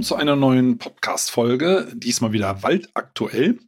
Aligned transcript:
Willkommen 0.00 0.16
zu 0.16 0.16
einer 0.16 0.36
neuen 0.36 0.78
Podcast-Folge. 0.78 1.92
Diesmal 1.94 2.32
wieder 2.32 2.62
waldaktuell. 2.62 3.58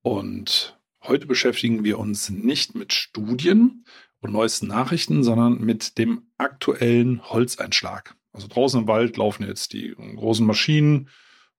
Und 0.00 0.78
heute 1.02 1.26
beschäftigen 1.26 1.82
wir 1.82 1.98
uns 1.98 2.30
nicht 2.30 2.76
mit 2.76 2.92
Studien 2.92 3.84
und 4.20 4.30
neuesten 4.30 4.68
Nachrichten, 4.68 5.24
sondern 5.24 5.60
mit 5.60 5.98
dem 5.98 6.22
aktuellen 6.38 7.28
Holzeinschlag. 7.28 8.14
Also 8.32 8.46
draußen 8.46 8.82
im 8.82 8.86
Wald 8.86 9.16
laufen 9.16 9.44
jetzt 9.44 9.72
die 9.72 9.92
großen 9.96 10.46
Maschinen, 10.46 11.08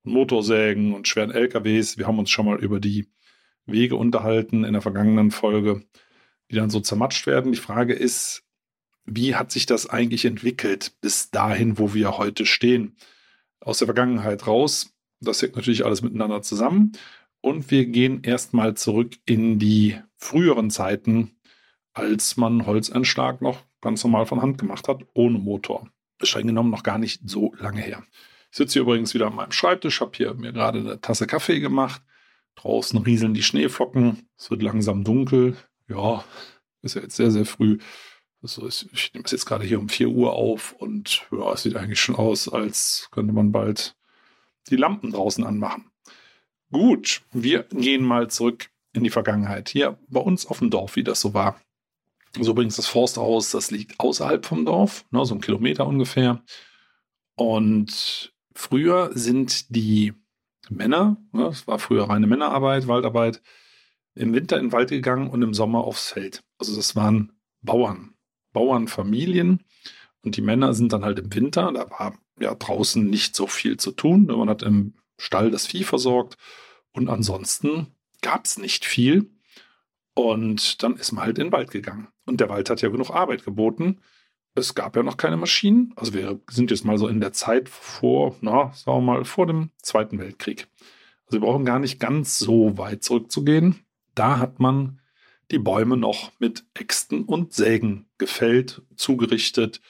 Motorsägen 0.04 0.94
und 0.94 1.10
schweren 1.10 1.32
LKWs. 1.32 1.98
Wir 1.98 2.08
haben 2.08 2.20
uns 2.20 2.30
schon 2.30 2.46
mal 2.46 2.64
über 2.64 2.80
die 2.80 3.10
Wege 3.66 3.98
unterhalten 3.98 4.64
in 4.64 4.72
der 4.72 4.82
vergangenen 4.82 5.32
Folge, 5.32 5.84
die 6.50 6.56
dann 6.56 6.70
so 6.70 6.80
zermatscht 6.80 7.28
werden. 7.28 7.52
Die 7.52 7.58
Frage 7.58 7.94
ist, 7.94 8.44
wie 9.04 9.36
hat 9.36 9.52
sich 9.52 9.66
das 9.66 9.90
eigentlich 9.90 10.24
entwickelt 10.24 10.94
bis 11.02 11.30
dahin, 11.30 11.78
wo 11.78 11.94
wir 11.94 12.18
heute 12.18 12.46
stehen? 12.46 12.96
Aus 13.62 13.78
der 13.80 13.88
Vergangenheit 13.88 14.48
raus. 14.48 14.94
Das 15.22 15.42
hängt 15.42 15.56
natürlich 15.56 15.86
alles 15.86 16.02
miteinander 16.02 16.42
zusammen. 16.42 16.92
Und 17.42 17.72
wir 17.72 17.86
gehen 17.86 18.24
erstmal 18.24 18.76
zurück 18.76 19.16
in 19.26 19.58
die 19.58 19.98
früheren 20.18 20.70
Zeiten, 20.70 21.32
als 21.94 22.38
man 22.38 22.66
Holzeinschlag 22.66 23.42
noch 23.42 23.64
ganz 23.82 24.04
normal 24.04 24.26
von 24.26 24.42
Hand 24.42 24.58
gemacht 24.58 24.88
hat, 24.88 25.04
ohne 25.14 25.40
Motor. 25.40 25.90
Ist 26.20 26.30
streng 26.30 26.48
genommen 26.48 26.70
noch 26.70 26.84
gar 26.84 27.00
nicht 27.00 27.28
so 27.28 27.54
lange 27.58 27.82
her. 27.82 28.04
Ich 28.52 28.58
sitze 28.58 28.74
hier 28.74 28.82
übrigens 28.84 29.14
wieder 29.14 29.28
an 29.28 29.36
meinem 29.36 29.52
Schreibtisch, 29.52 30.02
habe 30.02 30.12
hier 30.16 30.34
mir 30.34 30.54
gerade 30.54 30.80
eine 30.80 31.02
Tasse 31.02 31.26
Kaffee 31.26 31.60
gemacht. 31.60 32.02
Draußen 32.56 33.00
rieseln 33.00 33.34
die 33.34 33.44
Schneeflocken. 33.44 34.28
Es 34.38 34.52
wird 34.52 34.62
langsam 34.62 35.04
dunkel. 35.04 35.56
Ja, 35.88 36.24
ist 36.82 36.96
ja 36.96 37.02
jetzt 37.02 37.16
sehr, 37.16 37.32
sehr 37.32 37.46
früh. 37.46 37.80
Also 38.42 38.68
ich 38.68 39.14
nehme 39.14 39.26
es 39.26 39.32
jetzt 39.32 39.46
gerade 39.46 39.66
hier 39.66 39.80
um 39.80 39.88
4 39.88 40.10
Uhr 40.10 40.34
auf 40.34 40.74
und 40.74 41.28
ja, 41.32 41.54
es 41.54 41.64
sieht 41.64 41.76
eigentlich 41.76 42.02
schon 42.02 42.16
aus, 42.16 42.50
als 42.50 43.08
könnte 43.12 43.34
man 43.34 43.52
bald 43.52 43.96
die 44.70 44.78
Lampen 44.78 45.12
draußen 45.12 45.44
anmachen. 45.44 45.92
Gut, 46.72 47.22
wir 47.32 47.64
gehen 47.64 48.04
mal 48.04 48.30
zurück 48.30 48.70
in 48.94 49.04
die 49.04 49.10
Vergangenheit. 49.10 49.70
Hier 49.70 50.00
bei 50.08 50.20
uns 50.20 50.46
auf 50.46 50.60
dem 50.60 50.70
Dorf, 50.70 50.96
wie 50.96 51.04
das 51.04 51.22
so 51.22 51.34
war. 51.34 51.60
So 52.40 52.52
übrigens 52.52 52.78
das 52.78 52.88
Forsthaus, 52.88 53.52
das 53.52 53.72
liegt 53.72 54.00
außerhalb 54.00 54.46
vom 54.46 54.66
Dorf, 54.66 55.06
ne, 55.12 55.26
so 55.26 55.36
ein 55.36 55.42
Kilometer 55.42 55.86
ungefähr. 55.86 56.42
Und 57.36 58.34
früher 58.56 59.12
sind 59.14 59.76
die 59.76 60.14
Männer, 60.70 61.18
ne, 61.34 61.48
es 61.48 61.68
war 61.68 61.78
früher 61.78 62.10
reine 62.10 62.28
Männerarbeit, 62.28 62.88
Waldarbeit, 62.88 63.42
im 64.16 64.34
Winter 64.34 64.58
in 64.58 64.68
den 64.68 64.72
Wald 64.72 64.90
gegangen 64.90 65.30
und 65.30 65.42
im 65.42 65.54
Sommer 65.54 65.84
aufs 65.84 66.12
Feld. 66.12 66.44
Also 66.58 66.76
das 66.76 66.96
waren 66.96 67.34
Bauern. 67.62 68.14
Bauernfamilien. 68.54 69.64
Und 70.24 70.38
die 70.38 70.42
Männer 70.42 70.74
sind 70.74 70.94
dann 70.94 71.04
halt 71.04 71.20
im 71.20 71.34
Winter, 71.34 71.72
da 71.72 71.90
war 71.90 72.14
ja 72.40 72.54
draußen 72.54 73.04
nicht 73.06 73.36
so 73.36 73.48
viel 73.48 73.78
zu 73.78 73.92
tun. 73.92 74.26
Man 74.26 74.50
hat 74.50 74.64
im 74.64 74.94
Stall 75.18 75.52
das 75.52 75.68
Vieh 75.68 75.84
versorgt 75.84 76.38
und 76.92 77.10
ansonsten 77.10 77.88
gab 78.22 78.46
es 78.46 78.58
nicht 78.58 78.86
viel. 78.86 79.32
Und 80.14 80.84
dann 80.84 80.96
ist 80.96 81.12
man 81.12 81.24
halt 81.26 81.40
in 81.40 81.48
den 81.48 81.54
Wald 81.54 81.72
gegangen. 81.72 82.08
Und 82.26 82.40
der 82.40 82.50
Wald 82.50 82.70
hat 82.70 82.82
ja 82.82 82.90
genug 82.90 83.12
Arbeit 83.12 83.46
geboten. 83.46 84.02
Es 84.54 84.76
gab 84.76 84.96
ja 84.96 85.04
noch 85.04 85.18
keine 85.18 85.38
Maschinen. 85.38 85.94
Also 85.96 86.14
wir 86.14 86.40
sind 86.50 86.72
jetzt 86.72 86.84
mal 86.84 86.98
so 86.98 87.08
in 87.08 87.22
der 87.22 87.32
Zeit 87.32 87.70
vor, 87.70 88.36
na, 88.42 88.72
sagen 88.74 88.98
wir 88.98 89.02
mal, 89.02 89.26
vor 89.26 89.48
dem 89.48 89.70
Zweiten 89.82 90.20
Weltkrieg. 90.20 90.68
Also 91.26 91.40
wir 91.40 91.48
brauchen 91.48 91.66
gar 91.66 91.80
nicht 91.80 92.00
ganz 92.00 92.38
so 92.38 92.78
weit 92.78 93.04
zurückzugehen. 93.04 93.86
Da 94.14 94.40
hat 94.40 94.60
man 94.60 95.00
die 95.52 95.60
Bäume 95.60 95.98
noch 95.98 96.32
mit 96.40 96.66
Äxten 96.74 97.26
und 97.26 97.54
Sägen 97.54 98.10
gefällt, 98.18 98.82
zugerichtet. 98.96 99.82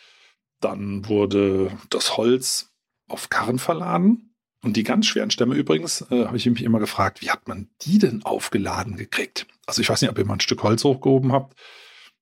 Dann 0.60 1.08
wurde 1.08 1.78
das 1.90 2.18
Holz 2.18 2.72
auf 3.08 3.30
Karren 3.30 3.60
verladen. 3.60 4.36
Und 4.64 4.78
die 4.78 4.84
ganz 4.84 5.08
schweren 5.08 5.32
Stämme 5.32 5.56
übrigens, 5.56 6.02
äh, 6.12 6.26
habe 6.26 6.38
ich 6.38 6.46
mich 6.46 6.64
immer 6.64 6.80
gefragt, 6.80 7.22
wie 7.22 7.32
hat 7.32 7.48
man 7.48 7.70
die 7.82 7.98
denn 7.98 8.24
aufgeladen 8.24 8.96
gekriegt? 8.96 9.48
Also 9.66 9.82
ich 9.82 9.90
weiß 9.90 10.02
nicht, 10.02 10.12
ob 10.12 10.18
ihr 10.20 10.26
mal 10.26 10.36
ein 10.36 10.40
Stück 10.40 10.62
Holz 10.62 10.84
hochgehoben 10.84 11.32
habt. 11.32 11.60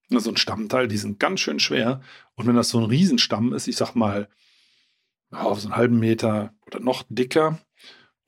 So 0.10 0.30
ein 0.30 0.38
Stammteil, 0.38 0.88
die 0.88 0.98
sind 0.98 1.20
ganz 1.20 1.42
schön 1.42 1.60
schwer. 1.60 2.02
Und 2.36 2.48
wenn 2.48 2.56
das 2.56 2.70
so 2.70 2.80
ein 2.80 2.86
Riesenstamm 2.86 3.54
ist, 3.54 3.68
ich 3.68 3.76
sag 3.76 3.94
mal, 3.94 4.30
auf 5.32 5.60
so 5.60 5.68
einen 5.68 5.76
halben 5.76 6.00
Meter 6.00 6.54
oder 6.66 6.80
noch 6.80 7.04
dicker, 7.10 7.60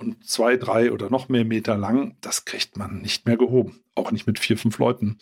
und 0.01 0.28
zwei, 0.28 0.57
drei 0.57 0.91
oder 0.91 1.09
noch 1.09 1.29
mehr 1.29 1.45
Meter 1.45 1.78
lang, 1.78 2.17
das 2.22 2.45
kriegt 2.45 2.78
man 2.78 3.01
nicht 3.01 3.25
mehr 3.25 3.38
gehoben. 3.38 3.84
Auch 3.95 4.12
nicht 4.12 4.28
mit 4.28 4.39
vier, 4.39 4.57
fünf 4.57 4.79
Leuten. 4.79 5.17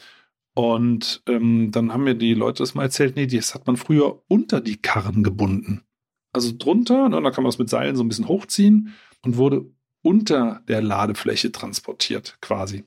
Und 0.53 1.21
ähm, 1.27 1.71
dann 1.71 1.93
haben 1.93 2.03
mir 2.03 2.15
die 2.15 2.33
Leute 2.33 2.63
das 2.63 2.75
mal 2.75 2.83
erzählt, 2.83 3.15
nee, 3.15 3.27
das 3.27 3.53
hat 3.53 3.67
man 3.67 3.77
früher 3.77 4.23
unter 4.27 4.61
die 4.61 4.81
Karren 4.81 5.23
gebunden. 5.23 5.83
Also 6.31 6.53
drunter, 6.57 7.09
ne, 7.09 7.21
da 7.21 7.31
kann 7.31 7.43
man 7.43 7.49
das 7.49 7.59
mit 7.59 7.69
Seilen 7.69 7.95
so 7.95 8.03
ein 8.03 8.07
bisschen 8.07 8.27
hochziehen 8.27 8.93
und 9.23 9.37
wurde 9.37 9.65
unter 10.01 10.61
der 10.67 10.81
Ladefläche 10.81 11.51
transportiert, 11.51 12.37
quasi. 12.41 12.85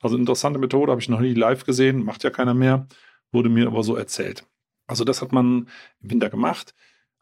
Also 0.00 0.16
interessante 0.16 0.58
Methode, 0.58 0.92
habe 0.92 1.00
ich 1.00 1.08
noch 1.08 1.20
nie 1.20 1.34
live 1.34 1.64
gesehen, 1.64 2.04
macht 2.04 2.24
ja 2.24 2.30
keiner 2.30 2.54
mehr, 2.54 2.86
wurde 3.32 3.48
mir 3.48 3.66
aber 3.66 3.82
so 3.82 3.96
erzählt. 3.96 4.46
Also 4.86 5.04
das 5.04 5.22
hat 5.22 5.32
man 5.32 5.68
im 6.00 6.10
Winter 6.10 6.30
gemacht. 6.30 6.74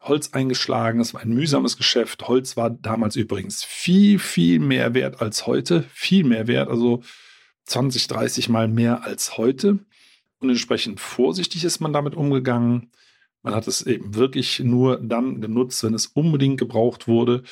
Holz 0.03 0.31
eingeschlagen. 0.33 0.99
Es 0.99 1.13
war 1.13 1.21
ein 1.21 1.33
mühsames 1.33 1.77
Geschäft. 1.77 2.27
Holz 2.27 2.57
war 2.57 2.69
damals 2.69 3.15
übrigens 3.15 3.63
viel, 3.63 4.19
viel 4.19 4.59
mehr 4.59 4.93
wert 4.93 5.21
als 5.21 5.47
heute. 5.47 5.83
Viel 5.93 6.23
mehr 6.23 6.47
wert, 6.47 6.69
also 6.69 7.01
20, 7.65 8.07
30 8.07 8.49
Mal 8.49 8.67
mehr 8.67 9.03
als 9.03 9.37
heute. 9.37 9.79
Und 10.39 10.49
entsprechend 10.49 10.99
vorsichtig 10.99 11.63
ist 11.63 11.79
man 11.79 11.93
damit 11.93 12.15
umgegangen. 12.15 12.91
Man 13.43 13.55
hat 13.55 13.67
es 13.67 13.81
eben 13.81 14.15
wirklich 14.15 14.59
nur 14.59 14.97
dann 14.97 15.41
genutzt, 15.41 15.83
wenn 15.83 15.93
es 15.93 16.07
unbedingt 16.07 16.59
gebraucht 16.59 17.07
wurde. 17.07 17.43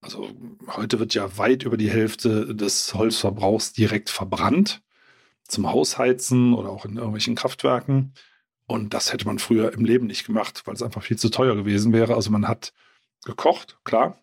Also 0.00 0.28
heute 0.76 0.98
wird 0.98 1.14
ja 1.14 1.38
weit 1.38 1.62
über 1.62 1.76
die 1.76 1.90
Hälfte 1.90 2.54
des 2.54 2.94
Holzverbrauchs 2.94 3.72
direkt 3.72 4.10
verbrannt. 4.10 4.82
Zum 5.46 5.70
Hausheizen 5.70 6.54
oder 6.54 6.70
auch 6.70 6.84
in 6.84 6.96
irgendwelchen 6.96 7.34
Kraftwerken. 7.34 8.14
Und 8.70 8.94
das 8.94 9.12
hätte 9.12 9.26
man 9.26 9.40
früher 9.40 9.72
im 9.72 9.84
Leben 9.84 10.06
nicht 10.06 10.24
gemacht, 10.24 10.62
weil 10.64 10.74
es 10.74 10.82
einfach 10.82 11.02
viel 11.02 11.18
zu 11.18 11.28
teuer 11.28 11.56
gewesen 11.56 11.92
wäre. 11.92 12.14
Also 12.14 12.30
man 12.30 12.46
hat 12.46 12.72
gekocht, 13.24 13.80
klar. 13.82 14.16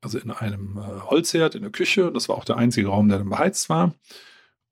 Also 0.00 0.20
in 0.20 0.30
einem 0.30 0.78
äh, 0.78 1.00
Holzherd 1.00 1.56
in 1.56 1.62
der 1.62 1.72
Küche. 1.72 2.12
Das 2.12 2.28
war 2.28 2.36
auch 2.36 2.44
der 2.44 2.58
einzige 2.58 2.86
Raum, 2.86 3.08
der 3.08 3.18
dann 3.18 3.28
beheizt 3.28 3.68
war. 3.68 3.94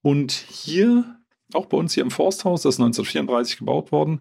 Und 0.00 0.30
hier, 0.30 1.18
auch 1.54 1.66
bei 1.66 1.76
uns 1.76 1.92
hier 1.92 2.04
im 2.04 2.12
Forsthaus, 2.12 2.62
das 2.62 2.76
ist 2.76 2.80
1934 2.80 3.58
gebaut 3.58 3.90
worden, 3.90 4.20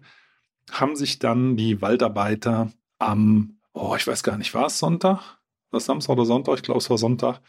haben 0.72 0.96
sich 0.96 1.20
dann 1.20 1.56
die 1.56 1.80
Waldarbeiter 1.80 2.72
am, 2.98 3.60
oh, 3.74 3.94
ich 3.96 4.08
weiß 4.08 4.24
gar 4.24 4.36
nicht, 4.36 4.54
war 4.54 4.66
es 4.66 4.80
Sonntag? 4.80 5.38
Was 5.70 5.84
Samstag 5.84 6.14
oder 6.14 6.24
Sonntag? 6.24 6.56
Ich 6.56 6.62
glaube, 6.64 6.78
es 6.78 6.90
war 6.90 6.98
Sonntag, 6.98 7.40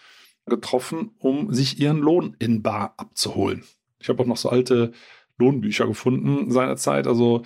getroffen, 0.45 1.15
um 1.17 1.51
sich 1.51 1.79
ihren 1.79 1.97
Lohn 1.97 2.35
in 2.37 2.61
Bar 2.61 2.93
abzuholen. 2.97 3.63
Ich 3.99 4.09
habe 4.09 4.21
auch 4.21 4.27
noch 4.27 4.37
so 4.37 4.49
alte 4.49 4.93
Lohnbücher 5.37 5.87
gefunden 5.87 6.51
seinerzeit. 6.51 7.07
Also 7.07 7.43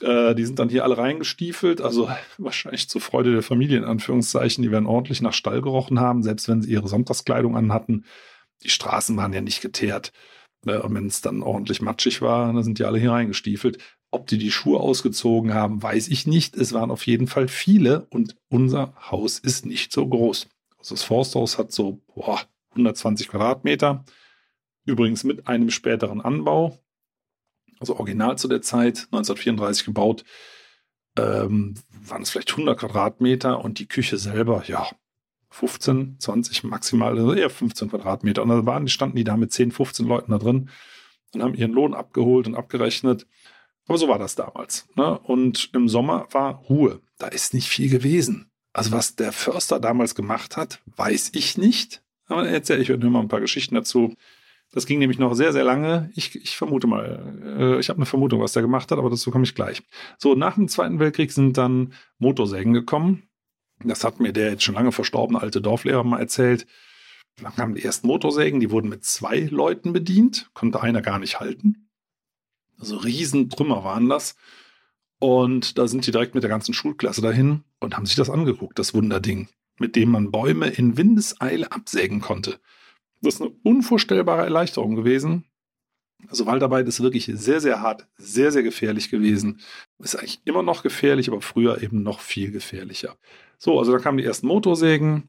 äh, 0.00 0.34
die 0.34 0.44
sind 0.44 0.58
dann 0.58 0.68
hier 0.68 0.84
alle 0.84 0.98
reingestiefelt. 0.98 1.80
Also 1.80 2.10
wahrscheinlich 2.38 2.88
zur 2.88 3.00
Freude 3.00 3.32
der 3.32 3.42
Familie 3.42 3.78
in 3.78 3.84
Anführungszeichen. 3.84 4.62
Die 4.62 4.70
werden 4.70 4.86
ordentlich 4.86 5.22
nach 5.22 5.32
Stall 5.32 5.62
gerochen 5.62 6.00
haben, 6.00 6.22
selbst 6.22 6.48
wenn 6.48 6.62
sie 6.62 6.72
ihre 6.72 6.88
Sonntagskleidung 6.88 7.56
anhatten. 7.56 8.04
Die 8.62 8.70
Straßen 8.70 9.16
waren 9.16 9.32
ja 9.32 9.40
nicht 9.40 9.60
geteert. 9.60 10.12
Äh, 10.66 10.78
und 10.78 10.94
wenn 10.94 11.06
es 11.06 11.20
dann 11.20 11.42
ordentlich 11.42 11.82
matschig 11.82 12.22
war, 12.22 12.52
dann 12.52 12.62
sind 12.62 12.78
die 12.78 12.84
alle 12.84 12.98
hier 12.98 13.12
reingestiefelt. 13.12 13.78
Ob 14.10 14.26
die 14.26 14.38
die 14.38 14.50
Schuhe 14.50 14.78
ausgezogen 14.78 15.54
haben, 15.54 15.82
weiß 15.82 16.08
ich 16.08 16.26
nicht. 16.26 16.56
Es 16.56 16.74
waren 16.74 16.90
auf 16.90 17.06
jeden 17.06 17.28
Fall 17.28 17.48
viele 17.48 18.06
und 18.10 18.36
unser 18.50 18.94
Haus 19.10 19.38
ist 19.38 19.64
nicht 19.64 19.90
so 19.90 20.06
groß. 20.06 20.48
Also 20.78 20.94
das 20.94 21.02
Forsthaus 21.02 21.56
hat 21.56 21.72
so 21.72 22.02
boah, 22.14 22.40
120 22.72 23.28
Quadratmeter. 23.28 24.04
Übrigens 24.84 25.24
mit 25.24 25.46
einem 25.46 25.70
späteren 25.70 26.20
Anbau 26.20 26.81
also 27.82 27.98
original 27.98 28.38
zu 28.38 28.46
der 28.46 28.62
Zeit, 28.62 29.08
1934 29.10 29.84
gebaut, 29.84 30.24
ähm, 31.18 31.74
waren 32.06 32.22
es 32.22 32.30
vielleicht 32.30 32.52
100 32.52 32.78
Quadratmeter 32.78 33.62
und 33.62 33.80
die 33.80 33.88
Küche 33.88 34.18
selber, 34.18 34.62
ja, 34.66 34.88
15, 35.50 36.16
20 36.18 36.64
maximal, 36.64 37.18
also 37.18 37.34
eher 37.34 37.50
15 37.50 37.90
Quadratmeter. 37.90 38.42
Und 38.42 38.48
da 38.50 38.64
waren, 38.64 38.88
standen 38.88 39.16
die 39.16 39.24
da 39.24 39.36
mit 39.36 39.52
10, 39.52 39.72
15 39.72 40.06
Leuten 40.06 40.30
da 40.30 40.38
drin 40.38 40.70
und 41.34 41.42
haben 41.42 41.54
ihren 41.54 41.72
Lohn 41.72 41.92
abgeholt 41.92 42.46
und 42.46 42.54
abgerechnet. 42.54 43.26
Aber 43.86 43.98
so 43.98 44.08
war 44.08 44.18
das 44.18 44.36
damals. 44.36 44.88
Ne? 44.94 45.18
Und 45.18 45.70
im 45.74 45.88
Sommer 45.88 46.28
war 46.30 46.54
Ruhe. 46.54 47.00
Da 47.18 47.26
ist 47.26 47.52
nicht 47.52 47.68
viel 47.68 47.90
gewesen. 47.90 48.50
Also 48.72 48.92
was 48.92 49.16
der 49.16 49.32
Förster 49.32 49.80
damals 49.80 50.14
gemacht 50.14 50.56
hat, 50.56 50.80
weiß 50.96 51.32
ich 51.34 51.58
nicht. 51.58 52.02
Aber 52.26 52.48
erzähle 52.48 52.80
ich 52.80 52.90
heute 52.90 53.10
mal 53.10 53.20
ein 53.20 53.28
paar 53.28 53.40
Geschichten 53.40 53.74
dazu. 53.74 54.14
Das 54.72 54.86
ging 54.86 54.98
nämlich 54.98 55.18
noch 55.18 55.34
sehr, 55.34 55.52
sehr 55.52 55.64
lange. 55.64 56.10
Ich, 56.14 56.34
ich 56.34 56.56
vermute 56.56 56.86
mal, 56.86 57.36
äh, 57.58 57.78
ich 57.78 57.90
habe 57.90 57.98
eine 57.98 58.06
Vermutung, 58.06 58.40
was 58.40 58.54
der 58.54 58.62
gemacht 58.62 58.90
hat, 58.90 58.98
aber 58.98 59.10
dazu 59.10 59.30
komme 59.30 59.44
ich 59.44 59.54
gleich. 59.54 59.82
So, 60.18 60.34
nach 60.34 60.54
dem 60.54 60.66
Zweiten 60.66 60.98
Weltkrieg 60.98 61.30
sind 61.30 61.58
dann 61.58 61.92
Motorsägen 62.18 62.72
gekommen. 62.72 63.24
Das 63.84 64.02
hat 64.02 64.18
mir 64.18 64.32
der 64.32 64.50
jetzt 64.50 64.62
schon 64.62 64.74
lange 64.74 64.92
verstorbene 64.92 65.40
alte 65.40 65.60
Dorflehrer 65.60 66.04
mal 66.04 66.20
erzählt. 66.20 66.66
Dann 67.40 67.54
kamen 67.54 67.74
die 67.74 67.84
ersten 67.84 68.06
Motorsägen, 68.06 68.60
die 68.60 68.70
wurden 68.70 68.88
mit 68.88 69.04
zwei 69.04 69.40
Leuten 69.40 69.92
bedient, 69.92 70.50
konnte 70.54 70.80
einer 70.80 71.02
gar 71.02 71.18
nicht 71.18 71.40
halten. 71.40 71.88
Also 72.78 72.96
Riesentrümmer 72.96 73.84
waren 73.84 74.08
das. 74.08 74.36
Und 75.18 75.78
da 75.78 75.86
sind 75.86 76.06
die 76.06 76.10
direkt 76.10 76.34
mit 76.34 76.42
der 76.42 76.50
ganzen 76.50 76.74
Schulklasse 76.74 77.22
dahin 77.22 77.62
und 77.78 77.96
haben 77.96 78.06
sich 78.06 78.16
das 78.16 78.30
angeguckt, 78.30 78.78
das 78.78 78.94
Wunderding, 78.94 79.48
mit 79.78 79.96
dem 79.96 80.10
man 80.10 80.30
Bäume 80.30 80.68
in 80.68 80.96
Windeseile 80.96 81.70
absägen 81.70 82.20
konnte. 82.20 82.58
Das 83.22 83.34
ist 83.34 83.40
eine 83.40 83.52
unvorstellbare 83.62 84.42
Erleichterung 84.42 84.96
gewesen. 84.96 85.44
Also 86.28 86.46
Waldarbeit 86.46 86.86
ist 86.86 87.02
wirklich 87.02 87.30
sehr, 87.32 87.60
sehr 87.60 87.80
hart, 87.80 88.06
sehr, 88.16 88.52
sehr 88.52 88.62
gefährlich 88.62 89.10
gewesen. 89.10 89.60
Ist 89.98 90.16
eigentlich 90.16 90.40
immer 90.44 90.62
noch 90.62 90.82
gefährlich, 90.82 91.28
aber 91.28 91.40
früher 91.40 91.82
eben 91.82 92.02
noch 92.02 92.20
viel 92.20 92.50
gefährlicher. 92.50 93.16
So, 93.58 93.78
also 93.78 93.92
da 93.92 93.98
kamen 93.98 94.18
die 94.18 94.24
ersten 94.24 94.46
Motorsägen, 94.46 95.28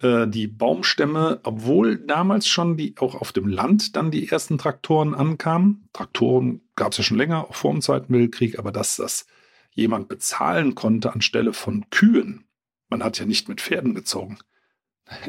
äh, 0.00 0.26
die 0.26 0.46
Baumstämme, 0.46 1.40
obwohl 1.42 1.96
damals 1.98 2.48
schon 2.48 2.76
die 2.76 2.94
auch 2.98 3.14
auf 3.14 3.32
dem 3.32 3.46
Land 3.46 3.96
dann 3.96 4.10
die 4.10 4.28
ersten 4.28 4.58
Traktoren 4.58 5.14
ankamen. 5.14 5.88
Traktoren 5.92 6.62
gab 6.74 6.92
es 6.92 6.98
ja 6.98 7.04
schon 7.04 7.18
länger, 7.18 7.44
auch 7.44 7.54
vor 7.54 7.72
dem 7.72 7.82
Zweiten 7.82 8.12
Weltkrieg, 8.12 8.58
aber 8.58 8.72
dass 8.72 8.96
das 8.96 9.26
jemand 9.72 10.08
bezahlen 10.08 10.74
konnte 10.74 11.12
anstelle 11.12 11.52
von 11.52 11.88
Kühen. 11.90 12.44
Man 12.88 13.02
hat 13.02 13.18
ja 13.18 13.26
nicht 13.26 13.48
mit 13.48 13.60
Pferden 13.60 13.94
gezogen. 13.94 14.38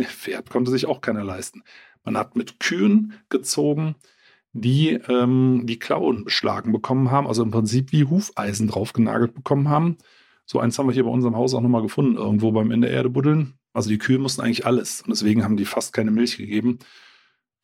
Pferd 0.05 0.49
konnte 0.49 0.71
sich 0.71 0.85
auch 0.85 1.01
keiner 1.01 1.23
leisten. 1.23 1.63
Man 2.03 2.17
hat 2.17 2.35
mit 2.35 2.59
Kühen 2.59 3.13
gezogen, 3.29 3.95
die 4.53 4.91
ähm, 4.91 5.63
die 5.65 5.79
Klauen 5.79 6.23
beschlagen 6.23 6.71
bekommen 6.71 7.11
haben, 7.11 7.27
also 7.27 7.43
im 7.43 7.51
Prinzip 7.51 7.91
wie 7.91 8.05
Hufeisen 8.05 8.67
draufgenagelt 8.67 9.33
bekommen 9.33 9.69
haben. 9.69 9.97
So 10.45 10.59
eins 10.59 10.79
haben 10.79 10.87
wir 10.87 10.93
hier 10.93 11.03
bei 11.03 11.09
unserem 11.09 11.35
Haus 11.35 11.53
auch 11.53 11.61
nochmal 11.61 11.81
gefunden, 11.81 12.15
irgendwo 12.15 12.51
beim 12.51 12.71
in 12.71 12.81
der 12.81 12.91
Erde 12.91 13.09
buddeln. 13.09 13.59
Also 13.73 13.89
die 13.89 13.97
Kühe 13.97 14.17
mussten 14.17 14.41
eigentlich 14.41 14.65
alles 14.65 15.01
und 15.01 15.09
deswegen 15.09 15.43
haben 15.43 15.57
die 15.57 15.65
fast 15.65 15.93
keine 15.93 16.11
Milch 16.11 16.37
gegeben. 16.37 16.79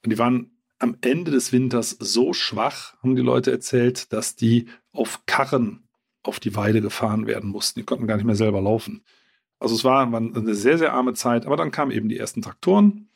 Und 0.04 0.12
die 0.12 0.20
waren 0.20 0.52
am 0.80 0.98
Ende 1.02 1.32
des 1.32 1.54
Winters 1.54 1.92
so 1.92 2.34
schwach, 2.34 2.96
haben 3.02 3.16
die 3.16 3.22
Leute 3.22 3.52
erzählt, 3.52 4.12
dass 4.12 4.36
die 4.36 4.68
auf 4.92 5.26
Karren 5.26 5.88
auf 6.22 6.40
die 6.40 6.56
Weide 6.56 6.82
gefahren 6.82 7.26
werden 7.26 7.50
mussten. 7.50 7.80
Die 7.80 7.86
konnten 7.86 8.08
gar 8.08 8.18
nicht 8.18 8.26
mehr 8.26 8.36
selber 8.36 8.62
laufen. 8.62 9.04
Also 9.64 9.76
es 9.76 9.86
war, 9.86 10.12
war 10.12 10.20
eine 10.20 10.56
sehr, 10.56 10.78
sehr 10.78 10.92
arme 10.92 11.14
Zeit, 11.14 11.46
aber 11.46 11.56
dann 11.56 11.72
kamen 11.72 11.92
eben 11.92 12.10
die 12.10 12.18
ersten 12.18 12.42
Traktoren. 12.42 13.08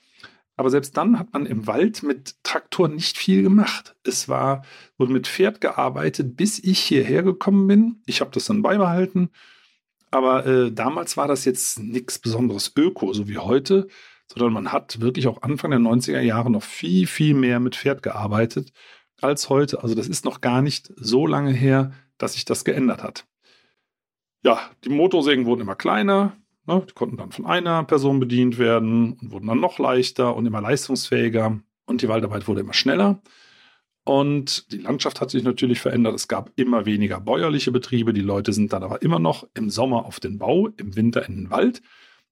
Aber 0.55 0.69
selbst 0.69 0.95
dann 0.95 1.19
hat 1.19 1.33
man 1.33 1.45
im 1.45 1.67
Wald 1.67 2.03
mit 2.03 2.41
Traktoren 2.41 2.95
nicht 2.95 3.17
viel 3.17 3.43
gemacht. 3.43 3.97
Es 4.05 4.29
war, 4.29 4.63
wurde 4.97 5.11
mit 5.11 5.27
Pferd 5.27 5.59
gearbeitet, 5.59 6.37
bis 6.37 6.57
ich 6.57 6.79
hierher 6.79 7.21
gekommen 7.21 7.67
bin. 7.67 8.01
Ich 8.05 8.21
habe 8.21 8.31
das 8.31 8.45
dann 8.45 8.61
beibehalten. 8.61 9.29
Aber 10.09 10.45
äh, 10.45 10.71
damals 10.71 11.17
war 11.17 11.27
das 11.27 11.43
jetzt 11.43 11.79
nichts 11.79 12.17
Besonderes 12.17 12.71
Öko, 12.77 13.11
so 13.11 13.27
wie 13.27 13.39
heute, 13.39 13.89
sondern 14.27 14.53
man 14.53 14.71
hat 14.71 15.01
wirklich 15.01 15.27
auch 15.27 15.41
Anfang 15.41 15.71
der 15.71 15.81
90er 15.81 16.21
Jahre 16.21 16.49
noch 16.49 16.63
viel, 16.63 17.07
viel 17.07 17.33
mehr 17.33 17.59
mit 17.59 17.75
Pferd 17.75 18.03
gearbeitet 18.03 18.71
als 19.19 19.49
heute. 19.49 19.83
Also 19.83 19.95
das 19.95 20.07
ist 20.07 20.23
noch 20.23 20.39
gar 20.39 20.61
nicht 20.61 20.93
so 20.95 21.27
lange 21.27 21.51
her, 21.51 21.91
dass 22.17 22.33
sich 22.33 22.45
das 22.45 22.63
geändert 22.63 23.03
hat 23.03 23.25
ja, 24.47 24.61
die 24.85 24.89
Motorsägen 24.89 25.45
wurden 25.45 25.61
immer 25.61 25.75
kleiner. 25.75 26.37
Ne? 26.67 26.81
Die 26.89 26.93
konnten 26.93 27.17
dann 27.17 27.33
von 27.33 27.45
einer 27.45 27.83
Person 27.83 28.21
bedient 28.21 28.57
werden 28.57 29.17
und 29.21 29.31
wurden 29.31 29.47
dann 29.47 29.59
noch 29.59 29.77
leichter 29.77 30.35
und 30.37 30.45
immer 30.45 30.61
leistungsfähiger. 30.61 31.59
Und 31.85 32.01
die 32.01 32.07
Waldarbeit 32.07 32.47
wurde 32.47 32.61
immer 32.61 32.73
schneller. 32.73 33.21
Und 34.05 34.71
die 34.71 34.77
Landschaft 34.77 35.19
hat 35.19 35.31
sich 35.31 35.43
natürlich 35.43 35.81
verändert. 35.81 36.15
Es 36.15 36.29
gab 36.29 36.51
immer 36.55 36.85
weniger 36.85 37.19
bäuerliche 37.19 37.73
Betriebe. 37.73 38.13
Die 38.13 38.21
Leute 38.21 38.53
sind 38.53 38.71
dann 38.71 38.83
aber 38.83 39.01
immer 39.01 39.19
noch 39.19 39.45
im 39.53 39.69
Sommer 39.69 40.05
auf 40.05 40.21
den 40.21 40.37
Bau, 40.37 40.69
im 40.77 40.95
Winter 40.95 41.27
in 41.27 41.35
den 41.35 41.49
Wald. 41.49 41.81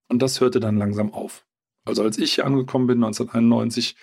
Und 0.07 0.21
das 0.21 0.39
hörte 0.39 0.61
dann 0.61 0.77
langsam 0.77 1.13
auf. 1.13 1.45
Also 1.83 2.01
als 2.01 2.17
ich 2.17 2.35
hier 2.35 2.45
angekommen 2.45 2.87
bin, 2.87 3.03
1991, 3.03 3.97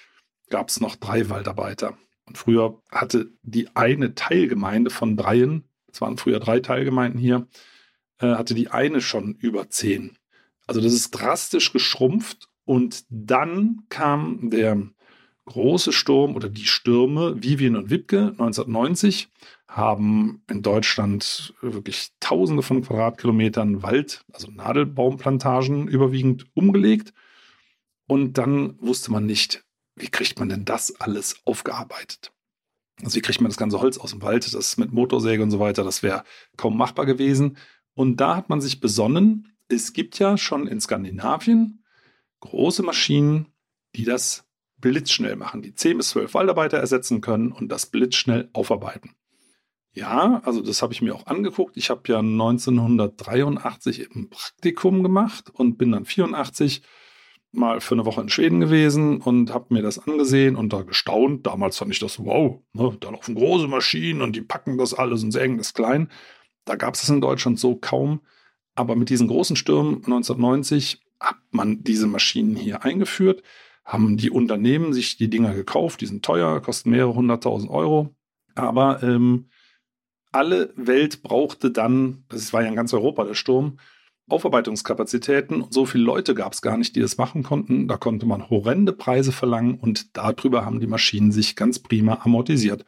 gab 0.50 0.68
es 0.68 0.80
noch 0.80 0.96
drei 0.96 1.30
Waldarbeiter. 1.30 1.96
Und 2.26 2.36
früher 2.36 2.78
hatte 2.90 3.30
die 3.42 3.74
eine 3.74 4.14
Teilgemeinde 4.14 4.90
von 4.90 5.16
dreien, 5.16 5.64
es 5.90 6.00
waren 6.02 6.18
früher 6.18 6.40
drei 6.40 6.60
Teilgemeinden 6.60 7.18
hier, 7.18 7.46
hatte 8.22 8.54
die 8.54 8.68
eine 8.68 9.00
schon 9.00 9.34
über 9.34 9.68
10. 9.68 10.16
Also 10.66 10.80
das 10.80 10.92
ist 10.92 11.10
drastisch 11.10 11.72
geschrumpft 11.72 12.48
und 12.64 13.04
dann 13.10 13.82
kam 13.88 14.50
der 14.50 14.80
große 15.46 15.92
Sturm 15.92 16.36
oder 16.36 16.48
die 16.48 16.66
Stürme 16.66 17.42
Vivian 17.42 17.76
und 17.76 17.90
Wipke 17.90 18.28
1990 18.28 19.28
haben 19.66 20.42
in 20.48 20.62
Deutschland 20.62 21.54
wirklich 21.60 22.10
Tausende 22.20 22.62
von 22.62 22.82
Quadratkilometern 22.82 23.82
Wald, 23.82 24.24
also 24.32 24.50
Nadelbaumplantagen 24.50 25.88
überwiegend 25.88 26.46
umgelegt. 26.54 27.12
Und 28.06 28.38
dann 28.38 28.78
wusste 28.80 29.10
man 29.10 29.26
nicht, 29.26 29.64
wie 29.96 30.08
kriegt 30.08 30.38
man 30.38 30.48
denn 30.48 30.64
das 30.64 31.00
alles 31.00 31.40
aufgearbeitet? 31.44 32.32
Also 33.02 33.16
wie 33.16 33.22
kriegt 33.22 33.40
man 33.40 33.50
das 33.50 33.56
ganze 33.56 33.80
Holz 33.80 33.98
aus 33.98 34.10
dem 34.10 34.22
Wald? 34.22 34.52
Das 34.52 34.76
mit 34.76 34.92
Motorsäge 34.92 35.42
und 35.42 35.50
so 35.50 35.58
weiter, 35.58 35.82
das 35.82 36.02
wäre 36.02 36.24
kaum 36.56 36.76
machbar 36.76 37.06
gewesen. 37.06 37.56
Und 37.94 38.18
da 38.18 38.36
hat 38.36 38.48
man 38.48 38.60
sich 38.60 38.80
besonnen, 38.80 39.48
es 39.68 39.92
gibt 39.92 40.18
ja 40.18 40.36
schon 40.36 40.66
in 40.66 40.80
Skandinavien 40.80 41.84
große 42.40 42.82
Maschinen, 42.82 43.46
die 43.94 44.04
das 44.04 44.44
blitzschnell 44.78 45.36
machen, 45.36 45.62
die 45.62 45.74
10 45.74 45.96
bis 45.96 46.10
12 46.10 46.34
Waldarbeiter 46.34 46.78
ersetzen 46.78 47.20
können 47.20 47.52
und 47.52 47.70
das 47.70 47.86
blitzschnell 47.86 48.50
aufarbeiten. 48.52 49.14
Ja, 49.94 50.40
also 50.44 50.62
das 50.62 50.82
habe 50.82 50.92
ich 50.92 51.02
mir 51.02 51.14
auch 51.14 51.26
angeguckt. 51.26 51.76
Ich 51.76 51.90
habe 51.90 52.02
ja 52.06 52.18
1983 52.18 54.10
im 54.10 54.30
Praktikum 54.30 55.02
gemacht 55.02 55.50
und 55.52 55.76
bin 55.76 55.92
dann 55.92 56.06
84 56.06 56.82
mal 57.52 57.80
für 57.80 57.94
eine 57.94 58.06
Woche 58.06 58.22
in 58.22 58.30
Schweden 58.30 58.60
gewesen 58.60 59.20
und 59.20 59.52
habe 59.52 59.74
mir 59.74 59.82
das 59.82 59.98
angesehen 59.98 60.56
und 60.56 60.72
da 60.72 60.82
gestaunt. 60.82 61.46
Damals 61.46 61.76
fand 61.76 61.92
ich 61.92 61.98
das 61.98 62.18
wow, 62.18 62.60
ne, 62.72 62.96
da 62.98 63.10
laufen 63.10 63.34
große 63.34 63.68
Maschinen 63.68 64.22
und 64.22 64.34
die 64.34 64.40
packen 64.40 64.78
das 64.78 64.94
alles 64.94 65.22
und 65.22 65.32
sägen 65.32 65.58
das 65.58 65.74
klein. 65.74 66.08
Da 66.64 66.76
gab 66.76 66.94
es 66.94 67.02
es 67.02 67.08
in 67.08 67.20
Deutschland 67.20 67.58
so 67.58 67.76
kaum. 67.76 68.20
Aber 68.74 68.96
mit 68.96 69.10
diesen 69.10 69.28
großen 69.28 69.56
Stürmen 69.56 69.96
1990 69.96 71.02
hat 71.20 71.36
man 71.50 71.82
diese 71.82 72.06
Maschinen 72.06 72.56
hier 72.56 72.84
eingeführt, 72.84 73.42
haben 73.84 74.16
die 74.16 74.30
Unternehmen 74.30 74.92
sich 74.92 75.16
die 75.16 75.28
Dinger 75.28 75.54
gekauft, 75.54 76.00
die 76.00 76.06
sind 76.06 76.24
teuer, 76.24 76.60
kosten 76.60 76.90
mehrere 76.90 77.14
hunderttausend 77.14 77.70
Euro. 77.70 78.14
Aber 78.54 79.02
ähm, 79.02 79.48
alle 80.30 80.72
Welt 80.76 81.22
brauchte 81.22 81.70
dann, 81.70 82.24
das 82.28 82.52
war 82.52 82.62
ja 82.62 82.68
in 82.68 82.76
ganz 82.76 82.94
Europa 82.94 83.24
der 83.24 83.34
Sturm, 83.34 83.78
Aufarbeitungskapazitäten 84.28 85.60
und 85.60 85.74
so 85.74 85.84
viele 85.84 86.04
Leute 86.04 86.34
gab 86.34 86.54
es 86.54 86.62
gar 86.62 86.78
nicht, 86.78 86.96
die 86.96 87.00
das 87.00 87.18
machen 87.18 87.42
konnten. 87.42 87.86
Da 87.86 87.96
konnte 87.98 88.24
man 88.24 88.48
horrende 88.48 88.92
Preise 88.92 89.32
verlangen 89.32 89.78
und 89.78 90.16
darüber 90.16 90.64
haben 90.64 90.80
die 90.80 90.86
Maschinen 90.86 91.32
sich 91.32 91.54
ganz 91.54 91.80
prima 91.80 92.20
amortisiert. 92.22 92.86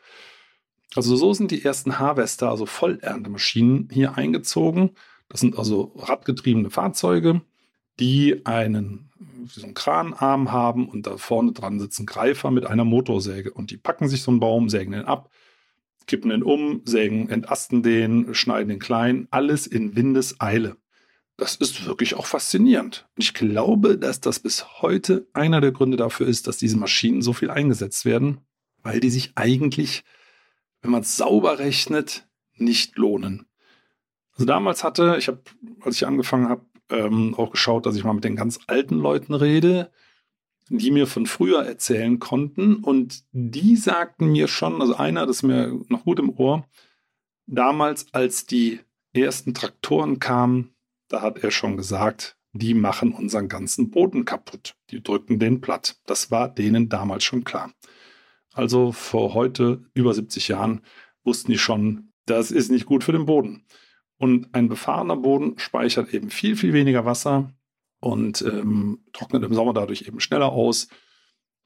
Also 0.95 1.17
so 1.17 1.33
sind 1.33 1.51
die 1.51 1.65
ersten 1.65 1.99
Harvester, 1.99 2.51
also 2.51 2.67
Vollerntemaschinen, 2.67 3.89
hier 3.93 4.17
eingezogen. 4.17 4.91
Das 5.29 5.41
sind 5.41 5.59
also 5.59 5.93
radgetriebene 5.97 6.71
Fahrzeuge, 6.71 7.41
die 7.99 8.47
einen, 8.47 9.11
so 9.49 9.65
einen 9.65 9.75
Kranarm 9.75 10.53
haben 10.53 10.89
und 10.89 11.07
da 11.07 11.17
vorne 11.17 11.53
dran 11.53 11.81
sitzen 11.81 12.07
Greifer 12.07 12.51
mit 12.51 12.67
einer 12.67 12.85
Motorsäge. 12.85 13.53
Und 13.53 13.71
die 13.71 13.77
packen 13.77 14.09
sich 14.09 14.23
so 14.23 14.31
einen 14.31 14.41
Baum, 14.41 14.69
sägen 14.69 14.93
den 14.93 15.05
ab, 15.05 15.31
kippen 16.07 16.31
den 16.31 16.43
um, 16.43 16.83
sägen, 16.85 17.29
entasten 17.29 17.83
den, 17.83 18.35
schneiden 18.35 18.69
den 18.69 18.79
klein, 18.79 19.27
alles 19.31 19.67
in 19.67 19.97
Windeseile. 19.97 20.77
Das 21.37 21.57
ist 21.57 21.87
wirklich 21.87 22.15
auch 22.15 22.27
faszinierend. 22.27 23.09
Ich 23.17 23.35
glaube, 23.35 23.99
dass 23.99 24.21
das 24.21 24.39
bis 24.39 24.81
heute 24.81 25.27
einer 25.33 25.61
der 25.61 25.73
Gründe 25.73 25.97
dafür 25.97 26.29
ist, 26.29 26.47
dass 26.47 26.59
diese 26.59 26.77
Maschinen 26.77 27.23
so 27.23 27.33
viel 27.33 27.51
eingesetzt 27.51 28.05
werden, 28.05 28.39
weil 28.85 29.01
die 29.01 29.11
sich 29.11 29.33
eigentlich 29.35 30.05
wenn 30.85 30.91
man 30.91 31.01
es 31.01 31.17
sauber 31.17 31.59
rechnet, 31.59 32.29
nicht 32.57 32.99
lohnen. 32.99 33.47
Also 34.33 34.45
damals 34.45 34.85
hatte, 34.85 35.17
ich 35.19 35.29
habe, 35.29 35.41
als 35.81 35.97
ich 35.97 36.07
angefangen 36.07 36.51
habe, 36.51 36.67
ähm, 36.91 37.35
auch 37.37 37.51
geschaut, 37.51 37.87
dass 37.87 37.97
ich 37.97 38.05
mal 38.05 38.13
mit 38.13 38.25
den 38.25 38.37
ganz 38.37 38.59
alten 38.67 38.99
Leuten 38.99 39.33
rede, 39.33 39.91
die 40.69 40.91
mir 40.91 41.07
von 41.07 41.25
früher 41.25 41.65
erzählen 41.65 42.19
konnten. 42.19 42.77
Und 42.77 43.25
die 43.33 43.77
sagten 43.77 44.31
mir 44.33 44.47
schon, 44.47 44.83
also 44.83 44.95
einer, 44.95 45.25
das 45.25 45.37
ist 45.37 45.43
mir 45.45 45.81
noch 45.89 46.05
gut 46.05 46.19
im 46.19 46.29
Ohr, 46.39 46.69
damals, 47.47 48.13
als 48.13 48.45
die 48.45 48.81
ersten 49.15 49.55
Traktoren 49.55 50.19
kamen, 50.19 50.75
da 51.09 51.23
hat 51.23 51.43
er 51.43 51.51
schon 51.51 51.79
gesagt, 51.79 52.37
die 52.53 52.75
machen 52.75 53.13
unseren 53.13 53.49
ganzen 53.49 53.91
Boden 53.91 54.27
kaputt. 54.27 54.77
Die 54.91 55.03
drücken 55.03 55.39
den 55.39 55.63
platt. 55.63 55.97
Das 56.05 56.31
war 56.31 56.51
denen 56.51 56.91
damals 56.91 57.25
schon 57.25 57.43
klar. 57.43 57.73
Also 58.55 58.93
vor 58.93 59.35
heute 59.35 59.85
über 59.95 60.15
70 60.15 60.49
Jahren 60.49 60.81
wussten 61.25 61.51
die 61.51 61.59
schon, 61.59 62.13
das 62.25 62.51
ist 62.51 62.71
nicht 62.71 62.87
gut 62.87 63.05
für 63.05 63.13
den 63.13 63.27
Boden. 63.27 63.67
Und 64.17 64.55
ein 64.55 64.69
befahrener 64.69 65.17
Boden 65.17 65.59
speichert 65.59 66.15
eben 66.15 66.31
viel, 66.31 66.57
viel 66.57 66.73
weniger 66.73 67.05
Wasser 67.05 67.53
und 68.01 68.43
ähm, 68.43 69.05
trocknet 69.13 69.43
im 69.43 69.55
Sommer 69.55 69.75
dadurch 69.75 70.03
eben 70.03 70.21
schneller 70.21 70.53
aus. 70.53 70.89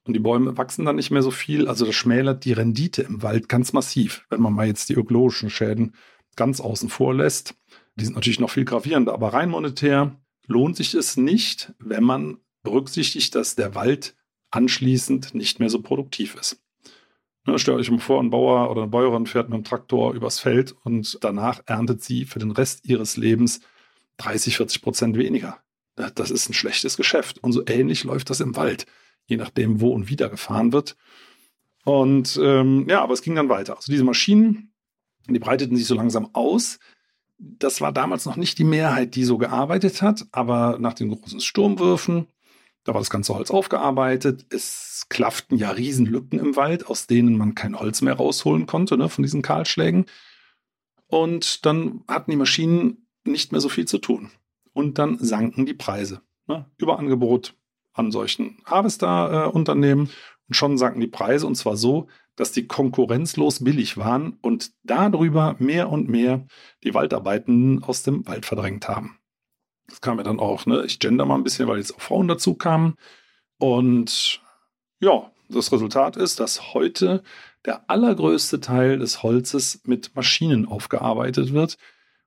Und 0.05 0.15
die 0.15 0.21
Bäume 0.21 0.57
wachsen 0.57 0.87
dann 0.87 0.97
nicht 0.97 1.11
mehr 1.11 1.23
so 1.23 1.31
viel. 1.31 1.69
Also 1.69 1.85
das 1.85 1.95
schmälert 1.95 2.47
die 2.47 2.55
Rendite 2.55 3.03
im 3.03 3.23
Wald 3.23 3.51
ganz 3.51 3.75
massiv, 3.75 4.25
wenn 4.31 4.41
man 4.41 4.55
mal 4.55 4.67
jetzt 4.67 4.89
die 4.89 4.95
ökologischen 4.95 5.51
Schäden 5.51 5.95
ganz 6.37 6.61
außen 6.61 6.89
vor 6.89 7.15
lässt. 7.15 7.55
Die 7.97 8.05
sind 8.07 8.15
natürlich 8.15 8.41
noch 8.41 8.51
viel 8.51 8.65
gravierender, 8.65 9.13
aber 9.13 9.35
rein 9.35 9.51
monetär 9.51 10.17
lohnt 10.47 10.77
sich 10.77 10.95
es 10.95 11.19
nicht, 11.19 11.75
wenn 11.79 12.05
man 12.05 12.39
berücksichtigt, 12.63 13.35
dass 13.35 13.57
der 13.57 13.75
Wald 13.75 14.17
anschließend 14.51 15.35
nicht 15.35 15.61
mehr 15.61 15.69
so 15.69 15.83
produktiv 15.83 16.35
ist. 16.37 16.63
Ne, 17.49 17.59
stellt 17.59 17.79
euch 17.79 17.91
mal 17.91 17.99
vor, 17.99 18.23
ein 18.23 18.29
Bauer 18.29 18.71
oder 18.71 18.83
eine 18.83 18.91
Bäuerin 18.91 19.25
fährt 19.25 19.49
mit 19.49 19.57
dem 19.57 19.65
Traktor 19.65 20.13
übers 20.13 20.39
Feld 20.39 20.77
und 20.85 21.17
danach 21.23 21.63
erntet 21.65 22.05
sie 22.05 22.27
für 22.27 22.39
den 22.39 22.51
Rest 22.51 22.87
ihres 22.87 23.17
Lebens 23.17 23.61
30, 24.19 24.59
40 24.59 24.83
Prozent 24.83 25.17
weniger. 25.17 25.57
Das 26.15 26.31
ist 26.31 26.51
ein 26.51 26.53
schlechtes 26.53 26.99
Geschäft. 26.99 27.39
Und 27.39 27.53
so 27.53 27.63
ähnlich 27.67 28.05
läuft 28.05 28.29
das 28.29 28.41
im 28.41 28.55
Wald, 28.55 28.85
je 29.25 29.39
nachdem, 29.39 29.81
wo 29.81 29.93
und 29.93 30.11
wie 30.11 30.17
da 30.17 30.29
gefahren 30.29 30.75
wird. 30.75 30.97
Und 31.87 32.39
ähm, 32.43 32.87
ja, 32.87 33.01
aber 33.01 33.15
es 33.15 33.23
ging 33.23 33.35
dann 33.35 33.49
weiter. 33.49 33.77
Also 33.77 33.91
diese 33.91 34.05
Maschinen, 34.05 34.75
die 35.27 35.39
breiteten 35.39 35.75
sich 35.75 35.87
so 35.87 35.95
langsam 35.95 36.29
aus. 36.35 36.79
Das 37.39 37.81
war 37.81 37.93
damals 37.93 38.27
noch 38.27 38.37
nicht 38.37 38.59
die 38.59 38.65
Mehrheit, 38.65 39.15
die 39.15 39.25
so 39.25 39.39
gearbeitet 39.39 40.03
hat, 40.03 40.27
aber 40.33 40.77
nach 40.79 40.93
den 40.93 41.09
großen 41.09 41.41
Sturmwürfen, 41.41 42.27
da 42.89 42.95
war 42.95 43.03
das 43.03 43.11
ganze 43.11 43.35
Holz 43.35 43.51
aufgearbeitet. 43.51 44.47
Es 44.49 45.05
klafften 45.11 45.59
ja 45.59 45.71
Riesenlücken 45.71 46.39
im 46.39 46.57
Wald, 46.57 46.87
aus 46.87 47.07
denen 47.07 47.37
man 47.37 47.55
kein 47.55 47.79
Holz 47.79 48.01
mehr 48.01 48.15
rausholen 48.15 48.65
konnte, 48.65 48.97
ne, 48.97 49.11
von 49.11 49.23
diesen 49.23 49.43
Kahlschlägen. 49.43 50.07
Und 51.07 51.67
dann 51.67 52.03
hatten 52.09 52.31
die 52.31 52.39
Maschinen 52.39 53.07
nicht 53.25 53.53
mehr 53.53 53.61
so 53.61 53.69
viel 53.69 53.87
zu 53.87 53.99
tun. 53.99 54.31
Und 54.73 54.97
dann 54.97 55.19
sanken 55.19 55.67
die 55.67 55.75
Preise. 55.75 56.23
Ne? 56.47 56.65
Überangebot 56.79 57.55
an 57.93 58.11
solchen 58.11 58.63
Harvester-Unternehmen. 58.65 60.09
Und 60.49 60.55
schon 60.55 60.79
sanken 60.79 61.01
die 61.01 61.09
Preise. 61.09 61.47
Und 61.47 61.57
zwar 61.57 61.77
so, 61.77 62.09
dass 62.37 62.53
die 62.53 62.67
konkurrenzlos 62.67 63.63
billig 63.63 63.99
waren 63.99 64.39
und 64.41 64.73
darüber 64.83 65.57
mehr 65.59 65.91
und 65.91 66.09
mehr 66.09 66.47
die 66.85 66.95
Waldarbeitenden 66.95 67.83
aus 67.83 68.03
dem 68.03 68.27
Wald 68.27 68.47
verdrängt 68.47 68.89
haben. 68.89 69.18
Das 69.89 70.01
kam 70.01 70.19
ja 70.19 70.25
dann 70.25 70.39
auch, 70.39 70.67
ne? 70.67 70.85
ich 70.87 70.99
gender 70.99 71.25
mal 71.25 71.35
ein 71.35 71.45
bisschen, 71.45 71.67
weil 71.67 71.79
jetzt 71.79 71.95
auch 71.95 72.01
Frauen 72.01 72.29
dazu 72.29 72.55
kamen. 72.55 72.97
Und 73.59 74.41
ja, 75.01 75.31
das 75.49 75.73
Resultat 75.73 76.17
ist, 76.17 76.41
dass 76.41 76.75
heute 76.75 77.23
der 77.65 77.89
allergrößte 77.91 78.61
Teil 78.61 78.99
des 78.99 79.23
Holzes 79.23 79.81
mit 79.85 80.15
Maschinen 80.15 80.67
aufgearbeitet 80.67 81.53
wird. 81.53 81.79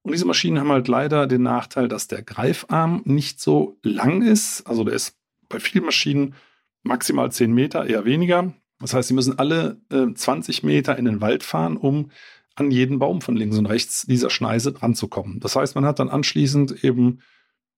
Und 0.01 0.13
diese 0.13 0.25
Maschinen 0.25 0.59
haben 0.59 0.71
halt 0.71 0.87
leider 0.87 1.27
den 1.27 1.43
Nachteil, 1.43 1.87
dass 1.87 2.07
der 2.07 2.23
Greifarm 2.23 3.01
nicht 3.05 3.39
so 3.39 3.77
lang 3.83 4.23
ist. 4.23 4.63
Also 4.63 4.83
der 4.83 4.95
ist 4.95 5.15
bei 5.47 5.59
vielen 5.59 5.85
Maschinen 5.85 6.35
maximal 6.83 7.31
10 7.31 7.53
Meter, 7.53 7.85
eher 7.85 8.05
weniger. 8.05 8.53
Das 8.79 8.95
heißt, 8.95 9.09
sie 9.09 9.13
müssen 9.13 9.37
alle 9.37 9.79
äh, 9.91 10.11
20 10.13 10.63
Meter 10.63 10.97
in 10.97 11.05
den 11.05 11.21
Wald 11.21 11.43
fahren, 11.43 11.77
um 11.77 12.09
an 12.55 12.71
jeden 12.71 12.99
Baum 12.99 13.21
von 13.21 13.35
links 13.35 13.57
und 13.57 13.67
rechts 13.67 14.05
dieser 14.07 14.29
Schneise 14.29 14.73
dran 14.73 14.95
zu 14.95 15.07
kommen. 15.07 15.39
Das 15.39 15.55
heißt, 15.55 15.75
man 15.75 15.85
hat 15.85 15.99
dann 15.99 16.09
anschließend 16.09 16.83
eben 16.83 17.19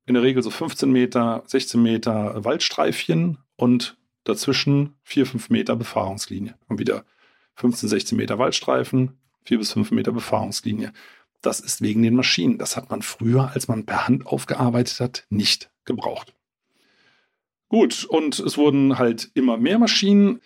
in 0.05 0.15
der 0.15 0.23
Regel 0.23 0.43
so 0.43 0.49
15 0.49 0.91
Meter, 0.91 1.43
16 1.47 1.81
Meter 1.81 2.43
Waldstreifchen 2.43 3.37
und 3.55 3.97
dazwischen 4.23 4.95
4, 5.03 5.25
5 5.25 5.49
Meter 5.49 5.75
Befahrungslinie. 5.75 6.55
Und 6.67 6.79
wieder 6.79 7.05
15, 7.55 7.89
16 7.89 8.17
Meter 8.17 8.39
Waldstreifen, 8.39 9.17
4 9.45 9.57
bis 9.57 9.73
5 9.73 9.91
Meter 9.91 10.11
Befahrungslinie. 10.11 10.93
Das 11.41 11.59
ist 11.59 11.81
wegen 11.81 12.01
den 12.03 12.15
Maschinen. 12.15 12.57
Das 12.57 12.77
hat 12.77 12.89
man 12.89 13.01
früher, 13.01 13.51
als 13.53 13.67
man 13.67 13.85
per 13.85 14.07
Hand 14.07 14.25
aufgearbeitet 14.25 14.99
hat, 14.99 15.25
nicht 15.29 15.69
gebraucht. 15.85 16.33
Gut, 17.67 18.05
und 18.05 18.39
es 18.39 18.57
wurden 18.57 18.97
halt 18.97 19.31
immer 19.33 19.57
mehr 19.57 19.79
Maschinen. 19.79 20.41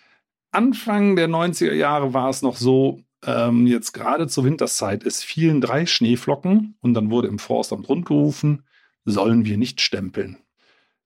Anfang 0.50 1.14
der 1.14 1.28
90er 1.28 1.74
Jahre 1.74 2.14
war 2.14 2.30
es 2.30 2.42
noch 2.42 2.56
so, 2.56 3.02
ähm, 3.24 3.66
jetzt 3.66 3.92
gerade 3.92 4.28
zur 4.28 4.44
Winterszeit, 4.44 5.04
es 5.04 5.22
fielen 5.22 5.60
drei 5.60 5.86
Schneeflocken 5.86 6.76
und 6.80 6.94
dann 6.94 7.10
wurde 7.10 7.28
im 7.28 7.38
Forstamt 7.38 7.88
rundgerufen, 7.88 8.64
sollen 9.08 9.44
wir 9.44 9.56
nicht 9.56 9.80
stempeln. 9.80 10.38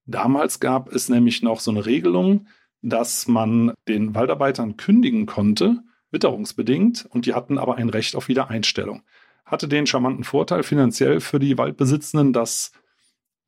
Damals 0.06 0.60
gab 0.60 0.92
es 0.92 1.08
nämlich 1.08 1.42
noch 1.42 1.60
so 1.60 1.70
eine 1.70 1.86
Regelung, 1.86 2.48
dass 2.82 3.28
man 3.28 3.72
den 3.88 4.14
Waldarbeitern 4.14 4.76
kündigen 4.76 5.26
konnte, 5.26 5.82
witterungsbedingt, 6.10 7.06
und 7.08 7.26
die 7.26 7.34
hatten 7.34 7.58
aber 7.58 7.76
ein 7.76 7.88
Recht 7.88 8.16
auf 8.16 8.28
Wiedereinstellung. 8.28 9.02
Hatte 9.44 9.68
den 9.68 9.86
charmanten 9.86 10.24
Vorteil 10.24 10.62
finanziell 10.62 11.20
für 11.20 11.38
die 11.38 11.56
Waldbesitzenden, 11.56 12.32
dass 12.32 12.72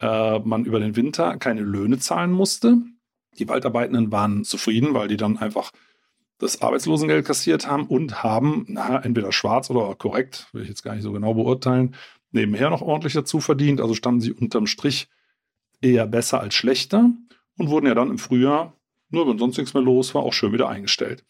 äh, 0.00 0.38
man 0.38 0.64
über 0.64 0.80
den 0.80 0.96
Winter 0.96 1.36
keine 1.38 1.62
Löhne 1.62 1.98
zahlen 1.98 2.30
musste. 2.30 2.76
Die 3.38 3.48
Waldarbeitenden 3.48 4.12
waren 4.12 4.44
zufrieden, 4.44 4.94
weil 4.94 5.08
die 5.08 5.16
dann 5.16 5.36
einfach 5.38 5.72
das 6.38 6.62
Arbeitslosengeld 6.62 7.26
kassiert 7.26 7.66
haben 7.66 7.86
und 7.86 8.22
haben, 8.22 8.66
na, 8.68 9.00
entweder 9.00 9.32
schwarz 9.32 9.70
oder 9.70 9.94
korrekt, 9.94 10.48
will 10.52 10.62
ich 10.62 10.68
jetzt 10.68 10.82
gar 10.82 10.94
nicht 10.94 11.04
so 11.04 11.12
genau 11.12 11.34
beurteilen, 11.34 11.94
nebenher 12.34 12.70
noch 12.70 12.82
ordentlich 12.82 13.14
dazu 13.14 13.40
verdient. 13.40 13.80
Also 13.80 13.94
standen 13.94 14.20
sie 14.20 14.32
unterm 14.32 14.66
Strich 14.66 15.08
eher 15.80 16.06
besser 16.06 16.40
als 16.40 16.54
schlechter 16.54 17.10
und 17.56 17.68
wurden 17.68 17.86
ja 17.86 17.94
dann 17.94 18.10
im 18.10 18.18
Frühjahr, 18.18 18.74
nur 19.10 19.28
wenn 19.28 19.38
sonst 19.38 19.58
nichts 19.58 19.74
mehr 19.74 19.82
los 19.82 20.14
war, 20.14 20.22
auch 20.22 20.32
schön 20.32 20.52
wieder 20.52 20.68
eingestellt. 20.68 21.24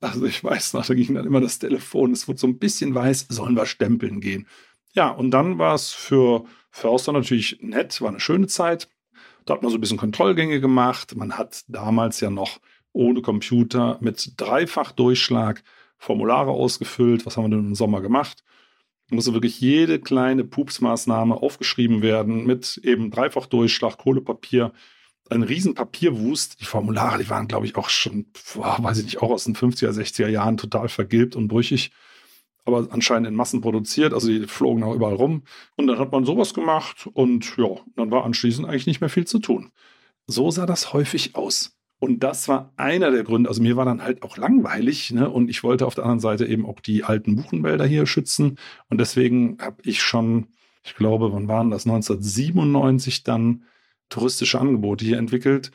Also 0.00 0.26
ich 0.26 0.42
weiß 0.44 0.74
noch, 0.74 0.84
da 0.84 0.94
ging 0.94 1.14
dann 1.14 1.26
immer 1.26 1.40
das 1.40 1.58
Telefon, 1.58 2.12
es 2.12 2.28
wurde 2.28 2.38
so 2.38 2.46
ein 2.46 2.58
bisschen 2.58 2.94
weiß, 2.94 3.26
sollen 3.30 3.56
wir 3.56 3.66
stempeln 3.66 4.20
gehen. 4.20 4.46
Ja, 4.92 5.10
und 5.10 5.30
dann 5.30 5.58
war 5.58 5.74
es 5.74 5.92
für 5.92 6.44
Förster 6.70 7.12
natürlich 7.12 7.58
nett, 7.60 8.00
war 8.00 8.10
eine 8.10 8.20
schöne 8.20 8.46
Zeit. 8.46 8.88
Da 9.46 9.54
hat 9.54 9.62
man 9.62 9.70
so 9.70 9.78
ein 9.78 9.80
bisschen 9.80 9.98
Kontrollgänge 9.98 10.60
gemacht. 10.60 11.16
Man 11.16 11.36
hat 11.36 11.64
damals 11.68 12.20
ja 12.20 12.30
noch 12.30 12.60
ohne 12.92 13.22
Computer 13.22 13.98
mit 14.00 14.34
Dreifachdurchschlag 14.36 15.62
Formulare 15.98 16.50
ausgefüllt. 16.50 17.26
Was 17.26 17.36
haben 17.36 17.44
wir 17.44 17.56
denn 17.56 17.66
im 17.66 17.74
Sommer 17.74 18.00
gemacht? 18.00 18.44
Musste 19.10 19.34
wirklich 19.34 19.60
jede 19.60 20.00
kleine 20.00 20.44
Pupsmaßnahme 20.44 21.34
aufgeschrieben 21.34 22.02
werden 22.02 22.46
mit 22.46 22.78
eben 22.82 23.10
Dreifachdurchschlag, 23.10 23.98
Kohlepapier, 23.98 24.72
ein 25.30 25.42
riesen 25.42 25.74
Papierwust. 25.74 26.60
Die 26.60 26.64
Formulare, 26.64 27.22
die 27.22 27.28
waren, 27.28 27.48
glaube 27.48 27.66
ich, 27.66 27.76
auch 27.76 27.90
schon, 27.90 28.26
boah, 28.54 28.78
weiß 28.80 28.98
ich 28.98 29.04
nicht, 29.04 29.22
auch 29.22 29.30
aus 29.30 29.44
den 29.44 29.54
50er, 29.54 29.90
60er 29.90 30.28
Jahren 30.28 30.56
total 30.56 30.88
vergilbt 30.88 31.36
und 31.36 31.48
brüchig 31.48 31.92
aber 32.64 32.88
anscheinend 32.90 33.28
in 33.28 33.34
Massen 33.34 33.60
produziert. 33.60 34.12
Also 34.12 34.28
die 34.28 34.46
flogen 34.46 34.82
auch 34.82 34.94
überall 34.94 35.14
rum. 35.14 35.42
Und 35.76 35.86
dann 35.86 35.98
hat 35.98 36.12
man 36.12 36.24
sowas 36.24 36.54
gemacht 36.54 37.08
und 37.12 37.56
ja, 37.56 37.76
dann 37.96 38.10
war 38.10 38.24
anschließend 38.24 38.66
eigentlich 38.66 38.86
nicht 38.86 39.00
mehr 39.00 39.10
viel 39.10 39.26
zu 39.26 39.38
tun. 39.38 39.70
So 40.26 40.50
sah 40.50 40.66
das 40.66 40.92
häufig 40.92 41.36
aus. 41.36 41.76
Und 42.04 42.22
das 42.22 42.48
war 42.48 42.70
einer 42.76 43.10
der 43.10 43.24
Gründe. 43.24 43.48
Also 43.48 43.62
mir 43.62 43.76
war 43.76 43.86
dann 43.86 44.02
halt 44.02 44.22
auch 44.22 44.36
langweilig, 44.36 45.10
ne? 45.12 45.30
Und 45.30 45.48
ich 45.48 45.62
wollte 45.64 45.86
auf 45.86 45.94
der 45.94 46.04
anderen 46.04 46.20
Seite 46.20 46.44
eben 46.44 46.66
auch 46.66 46.80
die 46.80 47.02
alten 47.02 47.34
Buchenwälder 47.34 47.86
hier 47.86 48.04
schützen. 48.04 48.58
Und 48.90 48.98
deswegen 48.98 49.56
habe 49.58 49.76
ich 49.84 50.02
schon, 50.02 50.48
ich 50.82 50.94
glaube, 50.96 51.32
wann 51.32 51.48
waren 51.48 51.70
das? 51.70 51.86
1997 51.86 53.24
dann 53.24 53.64
touristische 54.10 54.60
Angebote 54.60 55.02
hier 55.02 55.16
entwickelt 55.16 55.72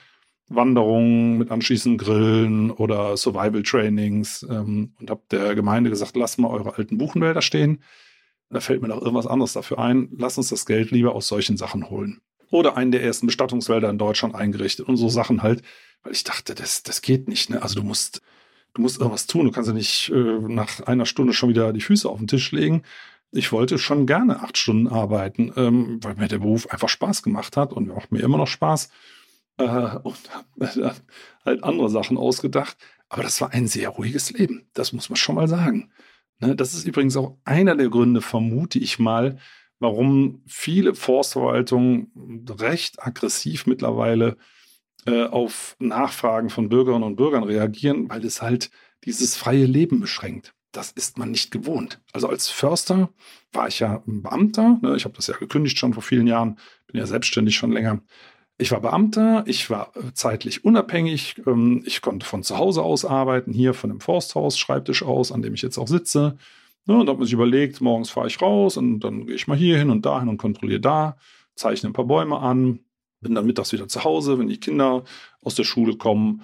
Wanderungen 0.49 1.39
mit 1.39 1.49
anschließend 1.49 1.99
Grillen 1.99 2.69
oder 2.69 3.17
Survival-Trainings 3.17 4.45
ähm, 4.49 4.93
und 4.99 5.09
habe 5.09 5.21
der 5.31 5.55
Gemeinde 5.55 5.89
gesagt, 5.89 6.15
lasst 6.15 6.37
mal 6.37 6.49
eure 6.49 6.75
alten 6.75 6.99
Buchenwälder 6.99 7.41
stehen. 7.41 7.81
Da 8.51 8.59
fällt 8.59 8.83
mir 8.83 8.87
noch 8.87 9.01
irgendwas 9.01 9.27
anderes 9.27 9.53
dafür 9.53 9.79
ein. 9.79 10.09
Lasst 10.15 10.37
uns 10.37 10.49
das 10.49 10.67
Geld 10.67 10.91
lieber 10.91 11.15
aus 11.15 11.27
solchen 11.27 11.57
Sachen 11.57 11.89
holen. 11.89 12.21
Oder 12.51 12.77
einen 12.77 12.91
der 12.91 13.03
ersten 13.03 13.27
Bestattungswälder 13.27 13.89
in 13.89 13.99
Deutschland 13.99 14.33
eingerichtet 14.35 14.87
und 14.87 14.97
so 14.97 15.09
Sachen 15.09 15.43
halt, 15.43 15.61
weil 16.03 16.13
ich 16.13 16.23
dachte, 16.23 16.55
das, 16.55 16.83
das 16.83 17.01
geht 17.01 17.27
nicht. 17.27 17.49
Ne? 17.49 17.61
Also 17.61 17.75
du 17.75 17.83
musst, 17.83 18.21
du 18.73 18.81
musst 18.81 18.99
irgendwas 18.99 19.27
tun. 19.27 19.45
Du 19.45 19.51
kannst 19.51 19.67
ja 19.67 19.73
nicht 19.73 20.09
äh, 20.09 20.39
nach 20.39 20.81
einer 20.81 21.05
Stunde 21.05 21.33
schon 21.33 21.49
wieder 21.49 21.73
die 21.73 21.81
Füße 21.81 22.07
auf 22.07 22.17
den 22.17 22.27
Tisch 22.27 22.51
legen. 22.51 22.83
Ich 23.31 23.51
wollte 23.51 23.77
schon 23.77 24.07
gerne 24.07 24.41
acht 24.41 24.57
Stunden 24.57 24.87
arbeiten, 24.87 25.53
ähm, 25.55 25.99
weil 26.01 26.15
mir 26.15 26.27
der 26.27 26.39
Beruf 26.39 26.67
einfach 26.67 26.89
Spaß 26.89 27.21
gemacht 27.21 27.57
hat 27.57 27.73
und 27.73 27.87
macht 27.87 28.11
mir 28.11 28.21
immer 28.21 28.37
noch 28.37 28.47
Spaß 28.47 28.89
äh, 29.57 29.63
und 29.63 30.17
habe 30.31 30.95
halt 31.45 31.63
andere 31.63 31.89
Sachen 31.89 32.17
ausgedacht. 32.17 32.77
Aber 33.07 33.23
das 33.23 33.39
war 33.41 33.51
ein 33.51 33.67
sehr 33.67 33.89
ruhiges 33.89 34.31
Leben. 34.31 34.67
Das 34.73 34.93
muss 34.93 35.09
man 35.09 35.17
schon 35.17 35.35
mal 35.35 35.47
sagen. 35.47 35.91
Ne, 36.39 36.55
das 36.55 36.73
ist 36.73 36.85
übrigens 36.85 37.17
auch 37.17 37.37
einer 37.43 37.75
der 37.75 37.89
Gründe, 37.89 38.21
vermute 38.21 38.79
ich 38.79 38.97
mal, 38.97 39.39
warum 39.79 40.41
viele 40.47 40.95
Forstverwaltungen 40.95 42.45
recht 42.49 43.01
aggressiv 43.05 43.67
mittlerweile 43.67 44.37
äh, 45.05 45.23
auf 45.23 45.75
Nachfragen 45.79 46.49
von 46.49 46.69
Bürgerinnen 46.69 47.03
und 47.03 47.15
Bürgern 47.15 47.43
reagieren, 47.43 48.09
weil 48.09 48.25
es 48.25 48.41
halt 48.41 48.69
dieses 49.05 49.35
freie 49.35 49.65
Leben 49.65 49.99
beschränkt. 49.99 50.53
Das 50.71 50.91
ist 50.91 51.17
man 51.17 51.31
nicht 51.31 51.51
gewohnt. 51.51 51.99
Also 52.13 52.27
als 52.27 52.49
Förster 52.49 53.09
war 53.51 53.67
ich 53.67 53.79
ja 53.79 54.03
Beamter. 54.05 54.77
Ne? 54.81 54.95
Ich 54.95 55.05
habe 55.05 55.15
das 55.15 55.27
ja 55.27 55.35
gekündigt 55.35 55.79
schon 55.79 55.93
vor 55.93 56.03
vielen 56.03 56.27
Jahren, 56.27 56.59
bin 56.87 56.99
ja 56.99 57.07
selbstständig 57.07 57.55
schon 57.55 57.71
länger. 57.71 58.01
Ich 58.57 58.71
war 58.71 58.81
Beamter, 58.81 59.43
ich 59.47 59.69
war 59.69 59.93
äh, 59.95 60.13
zeitlich 60.13 60.65
unabhängig, 60.65 61.41
ähm, 61.47 61.81
ich 61.85 62.01
konnte 62.01 62.25
von 62.25 62.43
zu 62.43 62.57
Hause 62.57 62.83
aus 62.83 63.05
arbeiten, 63.05 63.53
hier 63.53 63.73
von 63.73 63.89
dem 63.89 64.01
Forsthaus, 64.01 64.59
Schreibtisch 64.59 65.01
aus, 65.01 65.31
an 65.31 65.41
dem 65.41 65.53
ich 65.53 65.61
jetzt 65.61 65.77
auch 65.77 65.87
sitze. 65.87 66.37
Ne, 66.85 66.97
und 66.97 67.05
da 67.05 67.13
hat 67.13 67.19
man 67.19 67.25
sich 67.25 67.33
überlegt, 67.33 67.81
morgens 67.81 68.09
fahre 68.09 68.27
ich 68.27 68.41
raus 68.41 68.75
und 68.75 68.99
dann 68.99 69.25
gehe 69.27 69.35
ich 69.35 69.47
mal 69.47 69.57
hier 69.57 69.77
hin 69.77 69.89
und 69.89 70.05
da 70.05 70.19
hin 70.19 70.27
und 70.27 70.37
kontrolliere 70.37 70.81
da, 70.81 71.17
zeichne 71.55 71.89
ein 71.89 71.93
paar 71.93 72.05
Bäume 72.05 72.37
an, 72.39 72.79
bin 73.21 73.35
dann 73.35 73.45
mittags 73.45 73.71
wieder 73.71 73.87
zu 73.87 74.03
Hause, 74.03 74.39
wenn 74.39 74.47
die 74.47 74.59
Kinder 74.59 75.03
aus 75.41 75.55
der 75.55 75.63
Schule 75.63 75.97
kommen. 75.97 76.41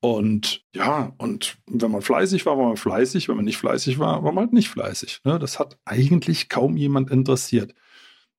Und 0.00 0.64
ja, 0.74 1.12
und 1.18 1.58
wenn 1.66 1.90
man 1.90 2.02
fleißig 2.02 2.46
war, 2.46 2.56
war 2.56 2.66
man 2.68 2.76
fleißig. 2.76 3.28
Wenn 3.28 3.36
man 3.36 3.44
nicht 3.44 3.56
fleißig 3.56 3.98
war, 3.98 4.22
war 4.22 4.32
man 4.32 4.44
halt 4.44 4.52
nicht 4.52 4.68
fleißig. 4.68 5.20
Ne? 5.24 5.38
Das 5.38 5.58
hat 5.58 5.78
eigentlich 5.84 6.48
kaum 6.48 6.76
jemand 6.76 7.10
interessiert. 7.10 7.74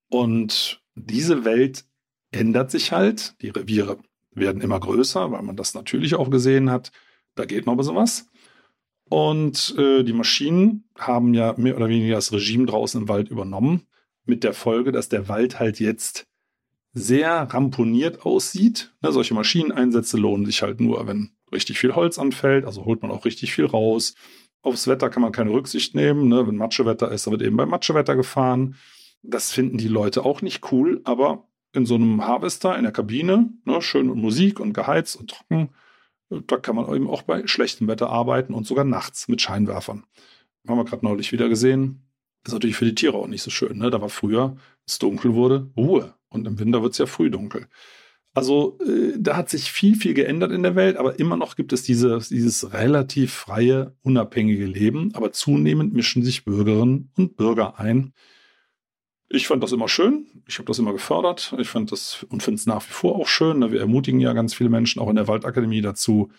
Und 0.10 0.82
diese 0.96 1.46
Welt 1.46 1.86
ändert 2.32 2.72
sich 2.72 2.92
halt. 2.92 3.36
Die 3.42 3.50
Reviere 3.50 3.98
werden 4.32 4.62
immer 4.62 4.80
größer, 4.80 5.32
weil 5.32 5.42
man 5.42 5.58
das 5.58 5.74
natürlich 5.74 6.16
auch 6.16 6.30
gesehen 6.30 6.70
hat. 6.70 6.92
Da 7.36 7.46
geht 7.46 7.66
noch 7.66 7.74
ein 7.74 7.78
bisschen. 7.78 8.28
Und 9.10 9.76
äh, 9.78 10.04
die 10.04 10.14
Maschinen 10.14 10.88
haben 10.98 11.34
ja 11.34 11.56
mehr 11.58 11.76
oder 11.76 11.90
weniger 11.90 12.16
das 12.16 12.32
Regime 12.32 12.68
draußen 12.68 13.02
im 13.02 13.10
Wald 13.10 13.30
übernommen, 13.30 13.88
mit 14.26 14.44
der 14.44 14.54
Folge, 14.54 14.92
dass 14.92 15.10
der 15.10 15.28
Wald 15.28 15.60
halt 15.60 15.80
jetzt 15.80 16.29
sehr 16.94 17.42
ramponiert 17.42 18.26
aussieht. 18.26 18.94
Ne, 19.02 19.12
solche 19.12 19.34
Maschineneinsätze 19.34 20.18
lohnen 20.18 20.46
sich 20.46 20.62
halt 20.62 20.80
nur, 20.80 21.06
wenn 21.08 21.32
richtig 21.52 21.80
viel 21.80 21.96
Holz 21.96 22.20
anfällt, 22.20 22.66
also 22.66 22.86
holt 22.86 23.02
man 23.02 23.12
auch 23.12 23.26
richtig 23.26 23.54
viel 23.54 23.66
raus. 23.66 24.16
Aufs 24.62 24.88
Wetter 24.88 25.10
kann 25.10 25.22
man 25.22 25.32
keine 25.32 25.52
Rücksicht 25.52 25.96
nehmen. 25.96 26.28
Ne? 26.28 26.48
Wenn 26.48 26.56
Matschewetter 26.56 27.12
ist, 27.12 27.26
dann 27.26 27.32
wird 27.32 27.44
eben 27.44 27.58
bei 27.58 27.66
Matschewetter 27.66 28.16
gefahren. 28.16 28.76
Das 29.22 29.52
finden 29.52 29.78
die 29.78 29.88
Leute 29.88 30.26
auch 30.26 30.42
nicht 30.42 30.72
cool, 30.72 31.02
aber 31.04 31.48
in 31.74 31.86
so 31.86 31.96
einem 31.96 32.26
Harvester 32.26 32.78
in 32.78 32.84
der 32.84 32.92
Kabine, 32.92 33.50
ne, 33.66 33.82
schön 33.82 34.08
mit 34.08 34.16
Musik 34.16 34.60
und 34.60 34.74
geheizt 34.74 35.16
und 35.16 35.30
trocken, 35.30 35.70
da 36.30 36.58
kann 36.58 36.76
man 36.76 36.94
eben 36.96 37.10
auch 37.10 37.24
bei 37.24 37.46
schlechtem 37.48 37.88
Wetter 37.88 38.10
arbeiten 38.10 38.54
und 38.54 38.66
sogar 38.66 38.86
nachts 38.86 39.28
mit 39.28 39.42
Scheinwerfern. 39.42 40.06
Haben 40.68 40.78
wir 40.78 40.86
gerade 40.86 41.06
neulich 41.06 41.32
wieder 41.32 41.50
gesehen. 41.50 42.09
Ist 42.46 42.54
natürlich 42.54 42.76
für 42.76 42.86
die 42.86 42.96
Tiere 42.96 43.18
auch 43.18 43.28
nicht 43.28 43.42
so 43.42 43.52
schön. 43.52 43.78
Ne? 43.78 43.90
Da 43.90 44.02
war 44.02 44.10
früher, 44.10 44.52
wenn 44.52 44.58
es 44.88 45.00
dunkel 45.00 45.34
wurde, 45.34 45.70
Ruhe. 45.76 46.14
Und 46.30 46.48
im 46.48 46.60
Winter 46.60 46.82
wird 46.82 46.94
es 46.94 46.98
ja 47.00 47.06
früh 47.06 47.30
dunkel. 47.30 47.68
Also 48.34 48.78
äh, 48.86 49.18
da 49.18 49.36
hat 49.36 49.50
sich 49.50 49.72
viel, 49.72 49.96
viel 49.96 50.14
geändert 50.14 50.52
in 50.52 50.64
der 50.64 50.76
Welt, 50.76 50.98
aber 50.98 51.20
immer 51.20 51.36
noch 51.36 51.56
gibt 51.56 51.74
es 51.74 51.84
diese, 51.84 52.20
dieses 52.30 52.74
relativ 52.74 53.34
freie, 53.34 53.96
unabhängige 54.04 54.66
Leben. 54.66 55.14
Aber 55.16 55.32
zunehmend 55.32 55.94
mischen 55.94 56.24
sich 56.24 56.46
Bürgerinnen 56.46 57.12
und 57.18 57.36
Bürger 57.36 57.80
ein. 57.80 58.14
Ich 59.30 59.48
fand 59.48 59.62
das 59.62 59.72
immer 59.72 59.90
schön. 59.90 60.28
Ich 60.48 60.58
habe 60.58 60.68
das 60.68 60.80
immer 60.80 60.94
gefördert. 60.94 61.54
Ich 61.60 61.70
fand 61.70 61.92
das 61.92 62.26
und 62.30 62.42
finde 62.42 62.60
es 62.60 62.66
nach 62.66 62.84
wie 62.88 62.92
vor 62.92 63.16
auch 63.16 63.28
schön. 63.28 63.60
Ne? 63.60 63.72
Wir 63.72 63.80
ermutigen 63.80 64.20
ja 64.20 64.34
ganz 64.34 64.54
viele 64.54 64.70
Menschen 64.70 65.02
auch 65.02 65.10
in 65.10 65.16
der 65.16 65.28
Waldakademie 65.28 65.82
dazu, 65.82 66.32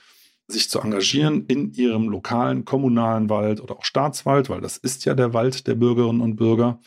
sich 0.50 0.70
zu 0.70 0.80
engagieren 0.80 1.46
in 1.46 1.72
ihrem 1.72 2.08
lokalen, 2.08 2.64
kommunalen 2.64 3.28
Wald 3.30 3.60
oder 3.60 3.76
auch 3.76 3.84
Staatswald, 3.84 4.50
weil 4.50 4.60
das 4.60 4.76
ist 4.76 5.04
ja 5.04 5.14
der 5.14 5.32
Wald 5.34 5.66
der 5.66 5.74
Bürgerinnen 5.74 6.20
und 6.20 6.36
Bürger. 6.36 6.80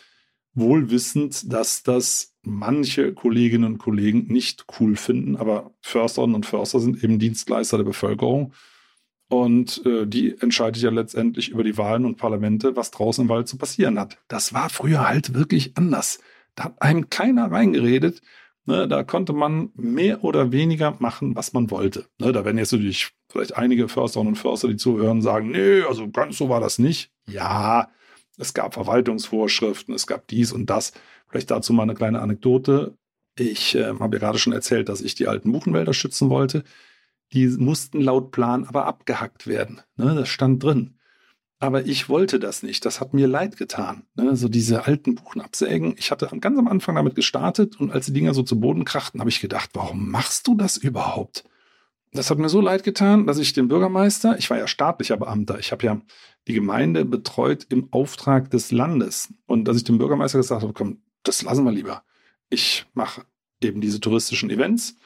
Wohl 0.53 0.91
wissend, 0.91 1.51
dass 1.51 1.83
das 1.83 2.35
manche 2.43 3.13
Kolleginnen 3.13 3.65
und 3.65 3.77
Kollegen 3.79 4.27
nicht 4.31 4.65
cool 4.79 4.95
finden, 4.95 5.35
aber 5.35 5.71
Försterinnen 5.81 6.35
und 6.35 6.45
Förster 6.45 6.79
sind 6.79 7.03
eben 7.03 7.17
Dienstleister 7.17 7.77
der 7.77 7.85
Bevölkerung 7.85 8.53
und 9.29 9.83
äh, 9.85 10.05
die 10.05 10.39
entscheidet 10.39 10.83
ja 10.83 10.91
letztendlich 10.91 11.49
über 11.49 11.63
die 11.63 11.77
Wahlen 11.77 12.05
und 12.05 12.17
Parlamente, 12.17 12.75
was 12.75 12.91
draußen 12.91 13.23
im 13.23 13.29
Wald 13.29 13.47
zu 13.47 13.57
passieren 13.57 13.99
hat. 13.99 14.19
Das 14.27 14.53
war 14.53 14.69
früher 14.69 15.07
halt 15.07 15.33
wirklich 15.33 15.75
anders. 15.75 16.19
Da 16.55 16.65
hat 16.65 16.81
einem 16.81 17.09
keiner 17.09 17.51
reingeredet. 17.51 18.21
Ne, 18.65 18.87
da 18.87 19.03
konnte 19.03 19.33
man 19.33 19.71
mehr 19.75 20.23
oder 20.23 20.53
weniger 20.53 20.95
machen, 20.99 21.35
was 21.35 21.51
man 21.51 21.69
wollte. 21.69 22.05
Ne, 22.19 22.31
da 22.31 22.45
werden 22.45 22.57
jetzt 22.57 22.71
natürlich 22.71 23.11
vielleicht 23.29 23.57
einige 23.57 23.89
Försterinnen 23.89 24.33
und 24.33 24.37
Förster, 24.37 24.69
die 24.69 24.77
zuhören, 24.77 25.21
sagen, 25.21 25.51
nee, 25.51 25.81
also 25.81 26.09
ganz 26.09 26.37
so 26.37 26.47
war 26.47 26.61
das 26.61 26.79
nicht. 26.79 27.11
Ja, 27.27 27.89
es 28.37 28.53
gab 28.53 28.73
Verwaltungsvorschriften, 28.73 29.93
es 29.93 30.07
gab 30.07 30.27
dies 30.27 30.53
und 30.53 30.69
das. 30.69 30.93
Vielleicht 31.27 31.51
dazu 31.51 31.73
mal 31.73 31.83
eine 31.83 31.93
kleine 31.93 32.21
Anekdote. 32.21 32.97
Ich 33.37 33.75
äh, 33.75 33.85
habe 33.99 34.15
ja 34.15 34.19
gerade 34.19 34.39
schon 34.39 34.53
erzählt, 34.53 34.87
dass 34.87 35.01
ich 35.01 35.15
die 35.15 35.27
alten 35.27 35.51
Buchenwälder 35.51 35.93
schützen 35.93 36.29
wollte. 36.29 36.63
Die 37.33 37.47
mussten 37.47 37.99
laut 37.99 38.31
Plan 38.31 38.65
aber 38.65 38.85
abgehackt 38.85 39.45
werden. 39.45 39.81
Ne, 39.97 40.15
das 40.15 40.29
stand 40.29 40.63
drin. 40.63 40.99
Aber 41.63 41.85
ich 41.85 42.09
wollte 42.09 42.39
das 42.39 42.61
nicht. 42.61 42.83
Das 42.83 42.99
hat 42.99 43.13
mir 43.13 43.25
leid 43.25 43.55
getan. 43.55 44.03
Ne, 44.15 44.35
so 44.35 44.49
diese 44.49 44.85
alten 44.85 45.15
Buchen 45.15 45.39
absägen. 45.39 45.95
Ich 45.97 46.11
hatte 46.11 46.27
ganz 46.41 46.59
am 46.59 46.67
Anfang 46.67 46.95
damit 46.95 47.15
gestartet 47.15 47.79
und 47.79 47.89
als 47.89 48.07
die 48.07 48.11
Dinger 48.11 48.33
so 48.33 48.43
zu 48.43 48.59
Boden 48.59 48.83
krachten, 48.83 49.21
habe 49.21 49.29
ich 49.29 49.39
gedacht, 49.39 49.69
warum 49.71 50.09
machst 50.11 50.45
du 50.45 50.55
das 50.55 50.75
überhaupt? 50.75 51.45
Das 52.11 52.29
hat 52.29 52.37
mir 52.37 52.49
so 52.49 52.59
leid 52.59 52.83
getan, 52.83 53.25
dass 53.27 53.37
ich 53.37 53.53
den 53.53 53.69
Bürgermeister, 53.69 54.37
ich 54.37 54.49
war 54.49 54.57
ja 54.57 54.67
staatlicher 54.67 55.15
Beamter, 55.15 55.57
ich 55.57 55.71
habe 55.71 55.85
ja 55.85 56.01
die 56.49 56.53
Gemeinde 56.53 57.05
betreut 57.05 57.65
im 57.69 57.87
Auftrag 57.91 58.51
des 58.51 58.73
Landes. 58.73 59.33
Und 59.45 59.63
dass 59.65 59.77
ich 59.77 59.85
dem 59.85 59.99
Bürgermeister 59.99 60.39
gesagt 60.39 60.63
habe, 60.63 60.73
komm, 60.73 61.01
das 61.23 61.43
lassen 61.43 61.63
wir 61.63 61.71
lieber. 61.71 62.03
Ich 62.49 62.87
mache 62.93 63.21
eben 63.63 63.79
diese 63.79 64.01
touristischen 64.01 64.49
Events 64.49 64.97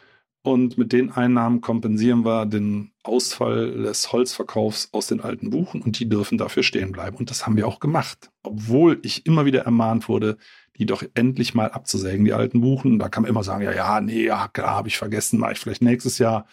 und 0.43 0.78
mit 0.78 0.93
den 0.93 1.12
Einnahmen 1.12 1.62
kompensieren 1.62 2.23
wir 2.23 2.45
den 2.45 2.91
Ausfall 3.04 3.71
des 3.71 4.12
Holzverkaufs 4.12 4.89
aus 4.93 5.08
den 5.08 5.19
alten 5.19 5.50
Buchen 5.50 5.82
und 5.82 6.00
die 6.00 6.08
dürfen 6.08 6.38
dafür 6.38 6.63
stehen 6.63 6.91
bleiben. 6.91 7.17
Und 7.17 7.30
das 7.30 7.45
haben 7.45 7.58
wir 7.58 7.67
auch 7.67 7.80
gemacht. 7.80 8.30
Obwohl 8.43 9.00
ich 9.04 9.26
immer 9.26 9.45
wieder 9.45 9.63
ermahnt 9.63 10.08
wurde, 10.08 10.38
die 10.78 10.86
doch 10.86 11.04
endlich 11.15 11.54
mal 11.54 11.71
abzusägen, 11.71 12.23
die 12.23 12.34
alten 12.34 12.62
Buchen. 12.62 13.00
Da 13.00 13.10
kann 13.10 13.23
man 13.23 13.30
immer 13.30 13.43
sagen, 13.43 13.63
ja, 13.63 13.73
ja, 13.73 14.00
nee, 14.00 14.26
ja, 14.26 14.47
klar, 14.47 14.76
habe 14.76 14.88
ich 14.88 14.97
vergessen, 14.97 15.39
mache 15.39 15.54
ich 15.54 15.60
vielleicht 15.60 15.82
nächstes 15.82 16.17
Jahr. 16.17 16.47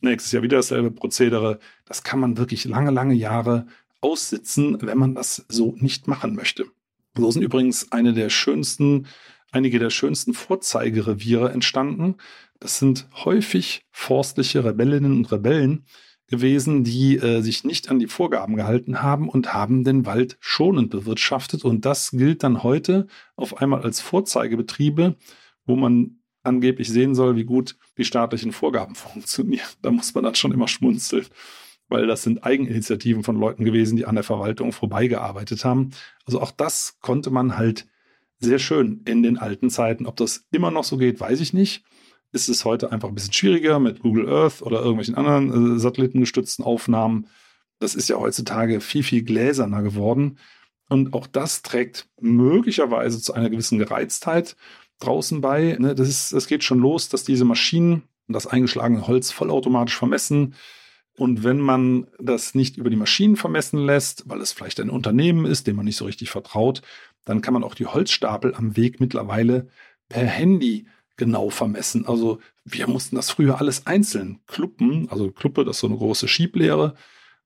Nächstes 0.00 0.32
Jahr 0.32 0.42
wieder 0.42 0.58
dasselbe 0.58 0.90
Prozedere. 0.90 1.58
Das 1.84 2.02
kann 2.02 2.20
man 2.20 2.36
wirklich 2.36 2.64
lange, 2.64 2.90
lange 2.90 3.14
Jahre 3.14 3.66
aussitzen, 4.00 4.78
wenn 4.82 4.98
man 4.98 5.14
das 5.14 5.46
so 5.48 5.74
nicht 5.78 6.08
machen 6.08 6.34
möchte. 6.34 6.66
So 7.16 7.30
sind 7.30 7.42
übrigens 7.42 7.92
eine 7.92 8.12
der 8.12 8.30
schönsten, 8.30 9.06
einige 9.52 9.78
der 9.78 9.90
schönsten 9.90 10.34
Vorzeigereviere 10.34 11.52
entstanden. 11.52 12.16
Das 12.58 12.78
sind 12.78 13.08
häufig 13.24 13.86
forstliche 13.90 14.64
Rebellinnen 14.64 15.12
und 15.12 15.30
Rebellen 15.30 15.84
gewesen, 16.28 16.82
die 16.82 17.18
äh, 17.18 17.42
sich 17.42 17.62
nicht 17.62 17.90
an 17.90 17.98
die 17.98 18.06
Vorgaben 18.06 18.56
gehalten 18.56 19.02
haben 19.02 19.28
und 19.28 19.52
haben 19.52 19.84
den 19.84 20.06
Wald 20.06 20.38
schonend 20.40 20.90
bewirtschaftet. 20.90 21.64
Und 21.64 21.84
das 21.84 22.10
gilt 22.10 22.42
dann 22.42 22.62
heute 22.62 23.06
auf 23.36 23.58
einmal 23.58 23.82
als 23.82 24.00
Vorzeigebetriebe, 24.00 25.16
wo 25.66 25.76
man 25.76 26.22
angeblich 26.42 26.88
sehen 26.88 27.14
soll, 27.14 27.36
wie 27.36 27.44
gut 27.44 27.76
die 27.98 28.04
staatlichen 28.04 28.52
Vorgaben 28.52 28.94
funktionieren. 28.96 29.68
Da 29.82 29.90
muss 29.90 30.14
man 30.14 30.24
dann 30.24 30.34
schon 30.34 30.52
immer 30.52 30.68
schmunzeln, 30.68 31.26
weil 31.88 32.06
das 32.06 32.22
sind 32.22 32.44
Eigeninitiativen 32.44 33.22
von 33.22 33.36
Leuten 33.38 33.64
gewesen, 33.64 33.96
die 33.96 34.06
an 34.06 34.14
der 34.14 34.24
Verwaltung 34.24 34.72
vorbeigearbeitet 34.72 35.64
haben. 35.64 35.90
Also 36.24 36.40
auch 36.40 36.50
das 36.50 36.98
konnte 37.00 37.30
man 37.30 37.58
halt 37.58 37.86
sehr 38.42 38.58
schön 38.58 39.02
in 39.04 39.22
den 39.22 39.38
alten 39.38 39.70
Zeiten. 39.70 40.06
Ob 40.06 40.16
das 40.16 40.46
immer 40.50 40.70
noch 40.70 40.84
so 40.84 40.96
geht, 40.96 41.20
weiß 41.20 41.40
ich 41.40 41.52
nicht 41.52 41.84
ist 42.32 42.48
es 42.48 42.64
heute 42.64 42.90
einfach 42.90 43.08
ein 43.08 43.14
bisschen 43.14 43.32
schwieriger 43.32 43.78
mit 43.78 44.00
Google 44.00 44.28
Earth 44.28 44.62
oder 44.62 44.78
irgendwelchen 44.78 45.14
anderen 45.14 45.76
äh, 45.76 45.78
satellitengestützten 45.78 46.64
Aufnahmen. 46.64 47.28
Das 47.78 47.94
ist 47.94 48.08
ja 48.08 48.16
heutzutage 48.16 48.80
viel, 48.80 49.02
viel 49.02 49.22
gläserner 49.22 49.82
geworden. 49.82 50.38
Und 50.88 51.14
auch 51.14 51.26
das 51.26 51.62
trägt 51.62 52.08
möglicherweise 52.20 53.20
zu 53.20 53.34
einer 53.34 53.50
gewissen 53.50 53.78
Gereiztheit 53.78 54.56
draußen 54.98 55.40
bei. 55.40 55.76
Ne? 55.78 55.94
Das, 55.94 56.08
ist, 56.08 56.32
das 56.32 56.46
geht 56.46 56.64
schon 56.64 56.78
los, 56.78 57.08
dass 57.08 57.24
diese 57.24 57.44
Maschinen 57.44 58.02
das 58.28 58.46
eingeschlagene 58.46 59.06
Holz 59.06 59.30
vollautomatisch 59.30 59.96
vermessen. 59.96 60.54
Und 61.18 61.44
wenn 61.44 61.60
man 61.60 62.06
das 62.18 62.54
nicht 62.54 62.78
über 62.78 62.88
die 62.88 62.96
Maschinen 62.96 63.36
vermessen 63.36 63.84
lässt, 63.84 64.28
weil 64.28 64.40
es 64.40 64.52
vielleicht 64.52 64.80
ein 64.80 64.90
Unternehmen 64.90 65.44
ist, 65.44 65.66
dem 65.66 65.76
man 65.76 65.84
nicht 65.84 65.96
so 65.96 66.06
richtig 66.06 66.30
vertraut, 66.30 66.80
dann 67.24 67.40
kann 67.40 67.54
man 67.54 67.64
auch 67.64 67.74
die 67.74 67.86
Holzstapel 67.86 68.54
am 68.54 68.76
Weg 68.76 69.00
mittlerweile 69.00 69.68
per 70.08 70.26
Handy 70.26 70.86
genau 71.16 71.50
vermessen. 71.50 72.06
Also 72.06 72.40
wir 72.64 72.88
mussten 72.88 73.16
das 73.16 73.30
früher 73.30 73.60
alles 73.60 73.86
einzeln 73.86 74.40
kluppen. 74.46 75.08
Also 75.10 75.30
Kluppe, 75.30 75.64
das 75.64 75.76
ist 75.76 75.80
so 75.80 75.86
eine 75.86 75.96
große 75.96 76.28
Schieblehre 76.28 76.94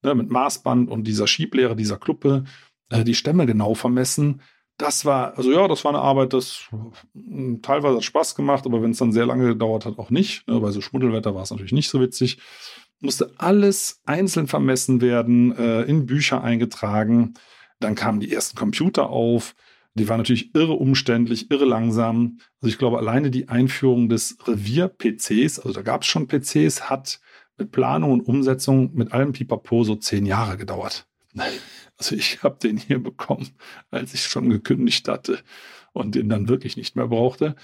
ne, 0.03 0.15
mit 0.15 0.31
Maßband 0.31 0.91
und 0.91 1.05
dieser 1.05 1.27
Schieblehre, 1.27 1.77
dieser 1.77 1.99
Kluppe, 1.99 2.45
äh, 2.91 3.05
die 3.05 3.15
Stämme 3.15 3.47
genau 3.47 3.75
vermessen. 3.75 4.41
Das 4.79 5.05
war, 5.05 5.37
also 5.37 5.51
ja, 5.53 5.69
das 5.69 5.85
war 5.85 5.93
eine 5.93 6.03
Arbeit, 6.03 6.33
das 6.33 6.69
hm, 7.15 7.61
teilweise 7.63 7.97
hat 7.97 8.05
Spaß 8.05 8.35
gemacht, 8.35 8.67
aber 8.67 8.83
wenn 8.83 8.91
es 8.91 8.99
dann 8.99 9.13
sehr 9.13 9.27
lange 9.27 9.49
gedauert 9.49 9.87
hat, 9.87 9.99
auch 9.99 10.11
nicht. 10.11 10.47
Ne, 10.49 10.61
bei 10.61 10.71
so 10.71 10.81
Schmuddelwetter 10.81 11.35
war 11.35 11.43
es 11.43 11.51
natürlich 11.51 11.73
nicht 11.73 11.89
so 11.89 12.01
witzig. 12.01 12.39
Musste 13.01 13.33
alles 13.37 14.01
einzeln 14.07 14.47
vermessen 14.47 15.01
werden, 15.01 15.57
äh, 15.57 15.83
in 15.83 16.07
Bücher 16.07 16.43
eingetragen. 16.43 17.35
Dann 17.81 17.95
kamen 17.95 18.21
die 18.21 18.33
ersten 18.33 18.57
Computer 18.57 19.11
auf. 19.11 19.55
Die 19.95 20.09
war 20.09 20.19
natürlich 20.19 20.55
irre 20.55 20.75
umständlich, 20.75 21.51
irre 21.51 21.65
langsam. 21.65 22.39
Also 22.61 22.69
ich 22.71 22.79
glaube, 22.79 22.99
alleine 22.99 23.31
die 23.31 23.49
Einführung 23.49 24.09
des 24.09 24.37
Revier-PCs, 24.47 25.59
also 25.59 25.73
da 25.73 25.83
gab 25.83 26.03
es 26.03 26.09
schon 26.09 26.29
PCs, 26.29 26.91
hat 26.91 27.21
mit 27.57 27.73
Planung 27.73 28.13
und 28.13 28.21
Umsetzung 28.23 28.95
mit 28.95 29.13
allem 29.13 29.33
Pipapo 29.33 29.85
so 29.85 29.97
zehn 29.97 30.27
Jahre 30.27 30.57
gedauert. 30.57 31.07
Also 31.99 32.15
ich 32.15 32.43
habe 32.43 32.59
den 32.63 32.77
hier 32.77 33.03
bekommen, 33.03 33.49
als 33.91 34.13
ich 34.13 34.23
schon 34.25 34.51
gekündigt 34.51 35.09
hatte 35.09 35.39
und 35.93 36.15
den 36.15 36.29
dann 36.29 36.49
wirklich 36.49 36.77
nicht 36.77 36.95
mehr 36.95 37.09
brauchte. 37.09 37.57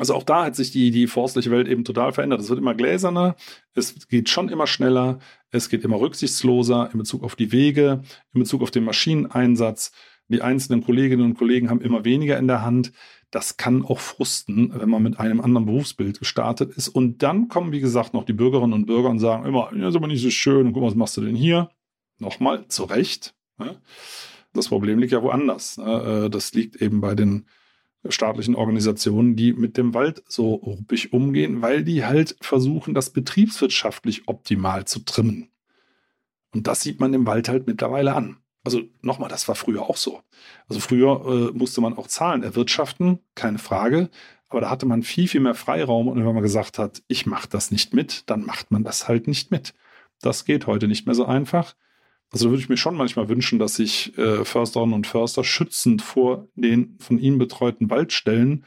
Also 0.00 0.14
auch 0.14 0.22
da 0.22 0.46
hat 0.46 0.56
sich 0.56 0.70
die, 0.70 0.90
die 0.90 1.06
forstliche 1.06 1.50
Welt 1.50 1.68
eben 1.68 1.84
total 1.84 2.14
verändert. 2.14 2.40
Es 2.40 2.48
wird 2.48 2.58
immer 2.58 2.74
gläserner, 2.74 3.36
es 3.74 4.08
geht 4.08 4.30
schon 4.30 4.48
immer 4.48 4.66
schneller, 4.66 5.18
es 5.50 5.68
geht 5.68 5.84
immer 5.84 6.00
rücksichtsloser 6.00 6.88
in 6.90 6.98
Bezug 6.98 7.22
auf 7.22 7.36
die 7.36 7.52
Wege, 7.52 8.00
in 8.32 8.40
Bezug 8.40 8.62
auf 8.62 8.70
den 8.70 8.84
Maschineneinsatz. 8.84 9.92
Die 10.28 10.40
einzelnen 10.40 10.82
Kolleginnen 10.82 11.26
und 11.26 11.34
Kollegen 11.34 11.68
haben 11.68 11.82
immer 11.82 12.06
weniger 12.06 12.38
in 12.38 12.46
der 12.46 12.62
Hand. 12.62 12.92
Das 13.30 13.58
kann 13.58 13.84
auch 13.84 13.98
frusten, 13.98 14.72
wenn 14.74 14.88
man 14.88 15.02
mit 15.02 15.20
einem 15.20 15.42
anderen 15.42 15.66
Berufsbild 15.66 16.18
gestartet 16.18 16.72
ist. 16.74 16.88
Und 16.88 17.22
dann 17.22 17.48
kommen, 17.48 17.70
wie 17.70 17.80
gesagt, 17.80 18.14
noch 18.14 18.24
die 18.24 18.32
Bürgerinnen 18.32 18.72
und 18.72 18.86
Bürger 18.86 19.10
und 19.10 19.18
sagen 19.18 19.44
immer, 19.44 19.68
das 19.70 19.90
ist 19.90 19.96
aber 19.96 20.06
nicht 20.06 20.22
so 20.22 20.30
schön. 20.30 20.66
Und 20.66 20.72
guck 20.72 20.80
mal, 20.80 20.88
was 20.88 20.94
machst 20.94 21.18
du 21.18 21.20
denn 21.20 21.36
hier? 21.36 21.68
Nochmal, 22.18 22.66
zu 22.68 22.84
Recht. 22.84 23.34
Ne? 23.58 23.78
Das 24.54 24.68
Problem 24.68 24.98
liegt 24.98 25.12
ja 25.12 25.22
woanders. 25.22 25.76
Ne? 25.76 26.24
Äh, 26.24 26.30
das 26.30 26.54
liegt 26.54 26.76
eben 26.76 27.02
bei 27.02 27.14
den 27.14 27.44
staatlichen 28.08 28.54
Organisationen, 28.54 29.36
die 29.36 29.52
mit 29.52 29.76
dem 29.76 29.92
Wald 29.94 30.22
so 30.26 30.54
ruppig 30.54 31.12
umgehen, 31.12 31.60
weil 31.62 31.84
die 31.84 32.04
halt 32.04 32.36
versuchen, 32.40 32.94
das 32.94 33.10
betriebswirtschaftlich 33.10 34.26
optimal 34.26 34.86
zu 34.86 35.00
trimmen. 35.00 35.50
Und 36.52 36.66
das 36.66 36.82
sieht 36.82 37.00
man 37.00 37.14
im 37.14 37.26
Wald 37.26 37.48
halt 37.48 37.66
mittlerweile 37.66 38.14
an. 38.14 38.38
Also 38.64 38.82
nochmal, 39.00 39.28
das 39.28 39.48
war 39.48 39.54
früher 39.54 39.82
auch 39.82 39.96
so. 39.96 40.22
Also 40.68 40.80
früher 40.80 41.50
äh, 41.52 41.56
musste 41.56 41.80
man 41.80 41.96
auch 41.96 42.08
Zahlen 42.08 42.42
erwirtschaften, 42.42 43.20
keine 43.34 43.58
Frage. 43.58 44.10
Aber 44.48 44.60
da 44.60 44.70
hatte 44.70 44.86
man 44.86 45.02
viel, 45.02 45.28
viel 45.28 45.40
mehr 45.40 45.54
Freiraum. 45.54 46.08
Und 46.08 46.18
wenn 46.18 46.34
man 46.34 46.42
gesagt 46.42 46.78
hat, 46.78 47.02
ich 47.06 47.24
mache 47.24 47.48
das 47.48 47.70
nicht 47.70 47.94
mit, 47.94 48.28
dann 48.28 48.44
macht 48.44 48.70
man 48.70 48.82
das 48.82 49.08
halt 49.08 49.28
nicht 49.28 49.50
mit. 49.50 49.74
Das 50.20 50.44
geht 50.44 50.66
heute 50.66 50.88
nicht 50.88 51.06
mehr 51.06 51.14
so 51.14 51.24
einfach. 51.24 51.74
Also 52.30 52.46
da 52.46 52.50
würde 52.50 52.62
ich 52.62 52.68
mir 52.68 52.76
schon 52.76 52.96
manchmal 52.96 53.28
wünschen, 53.28 53.58
dass 53.58 53.74
sich 53.74 54.16
äh, 54.16 54.44
Försterinnen 54.44 54.94
und 54.94 55.06
Förster 55.06 55.42
schützend 55.42 56.02
vor 56.02 56.48
den 56.54 56.96
von 57.00 57.18
ihnen 57.18 57.38
betreuten 57.38 57.90
Wald 57.90 58.12
stellen 58.12 58.64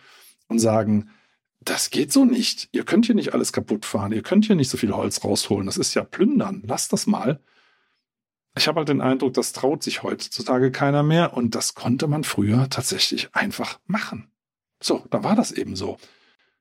und 0.47 0.59
sagen, 0.59 1.09
das 1.61 1.89
geht 1.89 2.11
so 2.11 2.25
nicht. 2.25 2.67
Ihr 2.73 2.83
könnt 2.83 3.05
hier 3.05 3.15
nicht 3.15 3.33
alles 3.33 3.53
kaputt 3.53 3.85
fahren. 3.85 4.11
Ihr 4.11 4.21
könnt 4.21 4.45
hier 4.45 4.55
nicht 4.55 4.69
so 4.69 4.77
viel 4.77 4.93
Holz 4.93 5.23
rausholen. 5.23 5.65
Das 5.65 5.77
ist 5.77 5.93
ja 5.93 6.03
plündern. 6.03 6.61
Lasst 6.65 6.91
das 6.91 7.07
mal. 7.07 7.39
Ich 8.55 8.67
habe 8.67 8.79
halt 8.79 8.89
den 8.89 9.01
Eindruck, 9.01 9.33
das 9.33 9.53
traut 9.53 9.81
sich 9.81 10.03
heutzutage 10.03 10.71
keiner 10.71 11.01
mehr 11.01 11.35
und 11.35 11.55
das 11.55 11.73
konnte 11.73 12.07
man 12.07 12.23
früher 12.23 12.69
tatsächlich 12.69 13.33
einfach 13.33 13.79
machen. 13.87 14.29
So, 14.81 15.05
da 15.09 15.23
war 15.23 15.35
das 15.35 15.51
eben 15.51 15.75
so. 15.75 15.97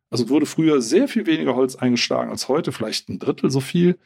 Also 0.08 0.28
wurde 0.28 0.46
früher 0.46 0.80
sehr 0.80 1.08
viel 1.08 1.26
weniger 1.26 1.54
Holz 1.54 1.74
eingeschlagen 1.74 2.30
als 2.30 2.48
heute, 2.48 2.72
vielleicht 2.72 3.08
ein 3.08 3.18
Drittel 3.18 3.50
so 3.50 3.60
viel. 3.60 3.98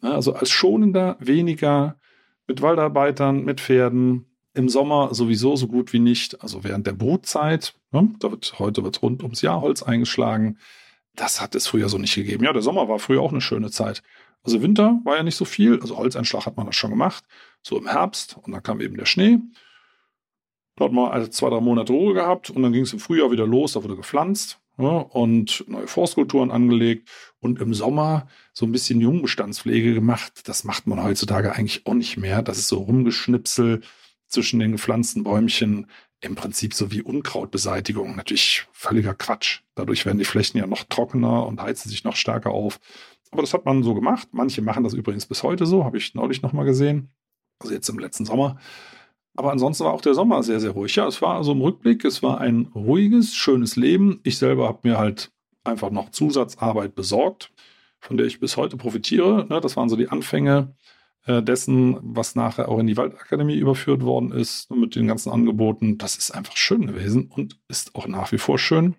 Also 0.00 0.32
als 0.32 0.50
schonender, 0.50 1.16
weniger, 1.20 2.00
mit 2.50 2.62
Waldarbeitern, 2.62 3.44
mit 3.44 3.60
Pferden. 3.60 4.26
Im 4.54 4.68
Sommer 4.68 5.14
sowieso 5.14 5.54
so 5.54 5.68
gut 5.68 5.92
wie 5.92 6.00
nicht. 6.00 6.42
Also 6.42 6.64
während 6.64 6.84
der 6.84 6.94
Brutzeit, 6.94 7.74
ne, 7.92 8.10
da 8.18 8.32
wird, 8.32 8.58
heute 8.58 8.82
wird 8.82 9.00
rund 9.02 9.22
ums 9.22 9.40
Jahr 9.40 9.60
Holz 9.60 9.84
eingeschlagen. 9.84 10.58
Das 11.14 11.40
hat 11.40 11.54
es 11.54 11.68
früher 11.68 11.88
so 11.88 11.98
nicht 11.98 12.16
gegeben. 12.16 12.44
Ja, 12.44 12.52
der 12.52 12.62
Sommer 12.62 12.88
war 12.88 12.98
früher 12.98 13.20
auch 13.20 13.30
eine 13.30 13.40
schöne 13.40 13.70
Zeit. 13.70 14.02
Also 14.42 14.62
Winter 14.62 14.98
war 15.04 15.16
ja 15.16 15.22
nicht 15.22 15.36
so 15.36 15.44
viel. 15.44 15.80
Also 15.80 15.96
Holzeinschlag 15.96 16.44
hat 16.44 16.56
man 16.56 16.66
das 16.66 16.74
schon 16.74 16.90
gemacht. 16.90 17.22
So 17.62 17.78
im 17.78 17.86
Herbst 17.86 18.36
und 18.42 18.52
dann 18.52 18.62
kam 18.64 18.80
eben 18.80 18.96
der 18.96 19.06
Schnee. 19.06 19.38
Dort 20.74 20.92
mal 20.92 21.12
also 21.12 21.28
zwei, 21.28 21.50
drei 21.50 21.60
Monate 21.60 21.92
Ruhe 21.92 22.14
gehabt 22.14 22.50
und 22.50 22.62
dann 22.64 22.72
ging 22.72 22.82
es 22.82 22.92
im 22.92 22.98
Frühjahr 22.98 23.30
wieder 23.30 23.46
los, 23.46 23.74
da 23.74 23.84
wurde 23.84 23.96
gepflanzt 23.96 24.58
und 24.88 25.64
neue 25.68 25.86
Forstkulturen 25.86 26.50
angelegt 26.50 27.08
und 27.40 27.60
im 27.60 27.74
Sommer 27.74 28.28
so 28.52 28.66
ein 28.66 28.72
bisschen 28.72 29.00
Jungbestandspflege 29.00 29.94
gemacht. 29.94 30.42
Das 30.44 30.64
macht 30.64 30.86
man 30.86 31.02
heutzutage 31.02 31.54
eigentlich 31.54 31.86
auch 31.86 31.94
nicht 31.94 32.16
mehr. 32.16 32.42
Das 32.42 32.58
ist 32.58 32.68
so 32.68 32.78
Rumgeschnipsel 32.78 33.82
zwischen 34.26 34.60
den 34.60 34.72
gepflanzten 34.72 35.24
Bäumchen. 35.24 35.86
Im 36.22 36.34
Prinzip 36.34 36.74
so 36.74 36.92
wie 36.92 37.00
Unkrautbeseitigung. 37.00 38.14
Natürlich 38.16 38.66
völliger 38.72 39.14
Quatsch. 39.14 39.60
Dadurch 39.74 40.04
werden 40.04 40.18
die 40.18 40.26
Flächen 40.26 40.58
ja 40.58 40.66
noch 40.66 40.84
trockener 40.84 41.46
und 41.46 41.62
heizen 41.62 41.88
sich 41.88 42.04
noch 42.04 42.16
stärker 42.16 42.50
auf. 42.50 42.78
Aber 43.30 43.42
das 43.42 43.54
hat 43.54 43.64
man 43.64 43.82
so 43.82 43.94
gemacht. 43.94 44.28
Manche 44.32 44.60
machen 44.60 44.84
das 44.84 44.92
übrigens 44.92 45.26
bis 45.26 45.42
heute 45.42 45.64
so, 45.64 45.84
habe 45.84 45.96
ich 45.96 46.14
neulich 46.14 46.42
nochmal 46.42 46.64
gesehen. 46.64 47.10
Also 47.60 47.74
jetzt 47.74 47.88
im 47.88 47.98
letzten 47.98 48.24
Sommer. 48.24 48.58
Aber 49.40 49.52
ansonsten 49.52 49.84
war 49.84 49.94
auch 49.94 50.02
der 50.02 50.12
Sommer 50.12 50.42
sehr, 50.42 50.60
sehr 50.60 50.72
ruhig. 50.72 50.94
Ja, 50.96 51.06
es 51.06 51.22
war 51.22 51.36
also 51.36 51.52
im 51.52 51.62
Rückblick, 51.62 52.04
es 52.04 52.22
war 52.22 52.42
ein 52.42 52.70
ruhiges, 52.74 53.34
schönes 53.34 53.74
Leben. 53.74 54.20
Ich 54.22 54.36
selber 54.36 54.68
habe 54.68 54.86
mir 54.86 54.98
halt 54.98 55.32
einfach 55.64 55.90
noch 55.90 56.10
Zusatzarbeit 56.10 56.94
besorgt, 56.94 57.50
von 58.00 58.18
der 58.18 58.26
ich 58.26 58.38
bis 58.38 58.58
heute 58.58 58.76
profitiere. 58.76 59.46
Ne, 59.48 59.62
das 59.62 59.78
waren 59.78 59.88
so 59.88 59.96
die 59.96 60.10
Anfänge 60.10 60.74
äh, 61.24 61.42
dessen, 61.42 61.96
was 62.02 62.34
nachher 62.34 62.68
auch 62.68 62.78
in 62.80 62.86
die 62.86 62.98
Waldakademie 62.98 63.56
überführt 63.56 64.02
worden 64.02 64.30
ist 64.30 64.70
mit 64.70 64.94
den 64.94 65.06
ganzen 65.06 65.32
Angeboten. 65.32 65.96
Das 65.96 66.16
ist 66.16 66.32
einfach 66.32 66.58
schön 66.58 66.86
gewesen 66.86 67.32
und 67.34 67.58
ist 67.66 67.94
auch 67.94 68.06
nach 68.06 68.32
wie 68.32 68.38
vor 68.38 68.58
schön, 68.58 68.94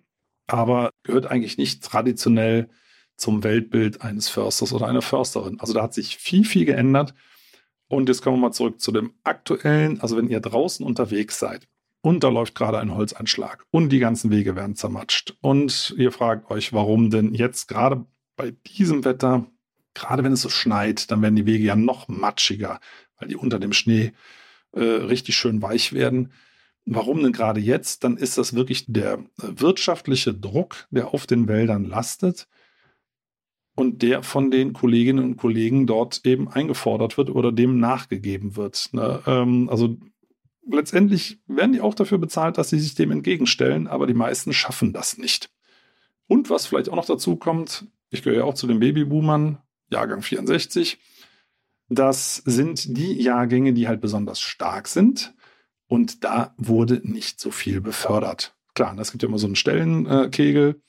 aber 0.47 0.89
gehört 1.04 1.27
eigentlich 1.27 1.60
nicht 1.60 1.84
traditionell 1.84 2.67
zum 3.15 3.43
Weltbild 3.43 4.01
eines 4.01 4.27
Försters 4.27 4.73
oder 4.73 4.88
einer 4.88 5.04
Försterin. 5.04 5.60
Also 5.60 5.73
da 5.73 5.84
hat 5.84 5.93
sich 5.93 6.17
viel, 6.17 6.45
viel 6.45 6.65
geändert. 6.65 7.13
Und 7.91 8.08
jetzt 8.08 8.21
kommen 8.21 8.38
wir 8.38 8.47
mal 8.47 8.54
zurück 8.54 8.80
zu 8.80 8.93
dem 8.93 9.12
aktuellen. 9.25 9.99
Also 9.99 10.15
wenn 10.15 10.30
ihr 10.30 10.39
draußen 10.39 10.86
unterwegs 10.86 11.39
seid 11.39 11.67
und 11.99 12.23
da 12.23 12.30
läuft 12.30 12.56
gerade 12.56 12.80
ein 12.80 12.95
Holzeinschlag 12.95 13.65
und 13.69 13.89
die 13.89 13.99
ganzen 13.99 14.32
Wege 14.32 14.56
werden 14.56 14.77
zermatscht 14.77 15.36
und 15.41 15.93
ihr 15.97 16.13
fragt 16.13 16.49
euch, 16.49 16.71
warum 16.71 17.10
denn 17.10 17.34
jetzt 17.34 17.67
gerade 17.67 18.06
bei 18.38 18.54
diesem 18.77 19.04
Wetter, 19.04 19.45
gerade 19.93 20.23
wenn 20.23 20.32
es 20.32 20.41
so 20.41 20.47
schneit, 20.47 21.12
dann 21.12 21.21
werden 21.21 21.36
die 21.36 21.45
Wege 21.45 21.65
ja 21.65 21.75
noch 21.75 22.08
matschiger, 22.08 22.80
weil 23.19 23.27
die 23.27 23.36
unter 23.36 23.60
dem 23.60 23.73
Schnee 23.73 24.13
äh, 24.71 24.82
richtig 24.82 25.36
schön 25.36 25.62
weich 25.62 25.91
werden. 25.91 26.32
Warum 26.86 27.21
denn 27.21 27.34
gerade 27.34 27.60
jetzt? 27.60 28.06
Dann 28.06 28.15
ist 28.15 28.38
das 28.38 28.54
wirklich 28.54 28.86
der 28.88 29.15
äh, 29.15 29.47
wirtschaftliche 29.58 30.34
Druck, 30.34 30.88
der 30.91 31.13
auf 31.13 31.27
den 31.27 31.49
Wäldern 31.49 31.84
lastet 31.84 32.47
und 33.76 34.02
der 34.02 34.24
von 34.24 34.52
den 34.52 34.74
Kolleginnen 34.74 35.24
und 35.24 35.38
Kollegen 35.38 35.88
dort 35.88 36.26
eben 36.26 36.50
eingefordert 36.50 37.18
wird 37.18 37.30
oder 37.30 37.52
dem 37.52 37.80
nachgegeben 37.80 38.56
wird. 38.56 38.90
Ne? 38.92 39.22
Ähm, 39.26 39.70
also 39.70 39.98
letztendlich 40.70 41.40
werden 41.48 41.74
die 41.74 41.82
auch 41.82 41.96
dafür 41.96 42.18
bezahlt, 42.18 42.58
dass 42.58 42.70
sie 42.70 42.80
sich 42.80 42.96
dem 42.96 43.12
entgegenstellen, 43.12 43.88
aber 43.88 44.08
die 44.08 44.14
meisten 44.14 44.54
schaffen 44.54 44.94
das 44.94 45.18
nicht. 45.18 45.50
Und 46.28 46.50
was 46.50 46.66
vielleicht 46.66 46.90
auch 46.90 46.96
noch 46.96 47.06
dazu 47.06 47.36
kommt, 47.36 47.86
ich 48.10 48.24
gehöre 48.24 48.40
ja 48.40 48.44
auch 48.46 48.54
zu 48.54 48.68
den 48.68 48.80
Babyboomern, 48.80 49.58
Jahrgang 49.90 50.22
64, 50.22 51.00
das 51.90 52.38
sind 52.38 52.98
die 52.98 53.22
Jahrgänge, 53.22 53.74
die 53.74 53.88
halt 53.88 54.00
besonders 54.00 54.40
stark 54.40 54.88
sind. 54.88 55.34
Und 55.88 56.24
da 56.24 56.56
wurde 56.58 57.02
nicht 57.04 57.42
so 57.42 57.52
viel 57.52 57.82
befördert. 57.82 58.56
Klar, 58.76 58.98
es 58.98 59.12
gibt 59.12 59.24
ja 59.24 59.28
immer 59.30 59.40
so 59.40 59.48
einen 59.48 59.58
Stellenkegel. 59.58 60.82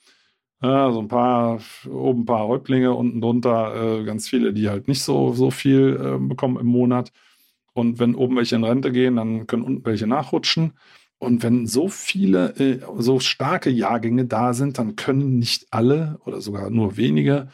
Ja, 0.63 0.93
so 0.93 0.99
ein 0.99 1.09
paar, 1.09 1.59
oben 1.89 2.21
ein 2.21 2.25
paar 2.25 2.47
Häuptlinge, 2.47 2.93
unten 2.93 3.19
drunter 3.19 3.99
äh, 3.99 4.03
ganz 4.05 4.29
viele, 4.29 4.53
die 4.53 4.69
halt 4.69 4.87
nicht 4.87 5.03
so, 5.03 5.33
so 5.33 5.51
viel 5.51 5.99
äh, 6.01 6.17
bekommen 6.25 6.57
im 6.57 6.67
Monat. 6.67 7.11
Und 7.73 7.99
wenn 7.99 8.15
oben 8.15 8.37
welche 8.37 8.55
in 8.55 8.63
Rente 8.63 8.91
gehen, 8.93 9.17
dann 9.17 9.45
können 9.45 9.63
unten 9.63 9.85
welche 9.85 10.07
nachrutschen. 10.07 10.73
Und 11.17 11.43
wenn 11.43 11.67
so 11.67 11.89
viele, 11.89 12.55
äh, 12.59 12.79
so 12.97 13.19
starke 13.19 13.69
Jahrgänge 13.69 14.25
da 14.25 14.53
sind, 14.53 14.77
dann 14.77 14.95
können 14.95 15.37
nicht 15.37 15.67
alle 15.71 16.17
oder 16.25 16.39
sogar 16.39 16.69
nur 16.69 16.95
wenige 16.95 17.49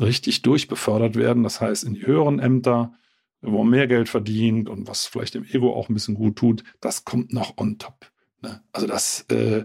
richtig 0.00 0.42
durchbefördert 0.42 1.16
werden. 1.16 1.42
Das 1.42 1.60
heißt, 1.60 1.82
in 1.82 1.94
die 1.94 2.06
höheren 2.06 2.38
Ämter, 2.38 2.92
wo 3.40 3.58
man 3.64 3.70
mehr 3.70 3.88
Geld 3.88 4.08
verdient 4.08 4.68
und 4.68 4.86
was 4.86 5.06
vielleicht 5.06 5.34
dem 5.34 5.44
Ego 5.44 5.74
auch 5.74 5.88
ein 5.88 5.94
bisschen 5.94 6.14
gut 6.14 6.36
tut, 6.36 6.62
das 6.80 7.04
kommt 7.04 7.32
noch 7.32 7.58
on 7.58 7.78
top. 7.78 8.12
Ne? 8.40 8.62
Also 8.72 8.86
das, 8.86 9.22
äh, 9.30 9.64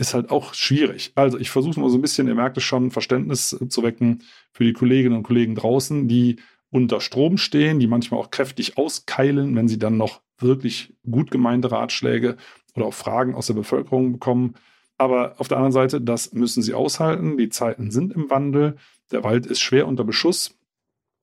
ist 0.00 0.14
halt 0.14 0.30
auch 0.30 0.54
schwierig. 0.54 1.12
Also 1.14 1.38
ich 1.38 1.50
versuche 1.50 1.78
mal 1.78 1.90
so 1.90 1.98
ein 1.98 2.02
bisschen, 2.02 2.26
ihr 2.26 2.34
merkt 2.34 2.56
es 2.56 2.64
schon, 2.64 2.90
Verständnis 2.90 3.56
zu 3.68 3.82
wecken 3.82 4.22
für 4.52 4.64
die 4.64 4.72
Kolleginnen 4.72 5.16
und 5.16 5.22
Kollegen 5.22 5.54
draußen, 5.54 6.08
die 6.08 6.36
unter 6.70 7.00
Strom 7.00 7.36
stehen, 7.36 7.78
die 7.78 7.86
manchmal 7.86 8.20
auch 8.20 8.30
kräftig 8.30 8.78
auskeilen, 8.78 9.54
wenn 9.56 9.68
sie 9.68 9.78
dann 9.78 9.96
noch 9.96 10.22
wirklich 10.38 10.94
gut 11.08 11.30
gemeinte 11.30 11.70
Ratschläge 11.70 12.36
oder 12.74 12.86
auch 12.86 12.94
Fragen 12.94 13.34
aus 13.34 13.48
der 13.48 13.54
Bevölkerung 13.54 14.12
bekommen. 14.12 14.54
Aber 14.96 15.34
auf 15.38 15.48
der 15.48 15.58
anderen 15.58 15.72
Seite, 15.72 16.00
das 16.00 16.32
müssen 16.32 16.62
sie 16.62 16.74
aushalten. 16.74 17.36
Die 17.36 17.48
Zeiten 17.48 17.90
sind 17.90 18.12
im 18.12 18.30
Wandel. 18.30 18.76
Der 19.12 19.24
Wald 19.24 19.46
ist 19.46 19.60
schwer 19.60 19.86
unter 19.86 20.04
Beschuss, 20.04 20.56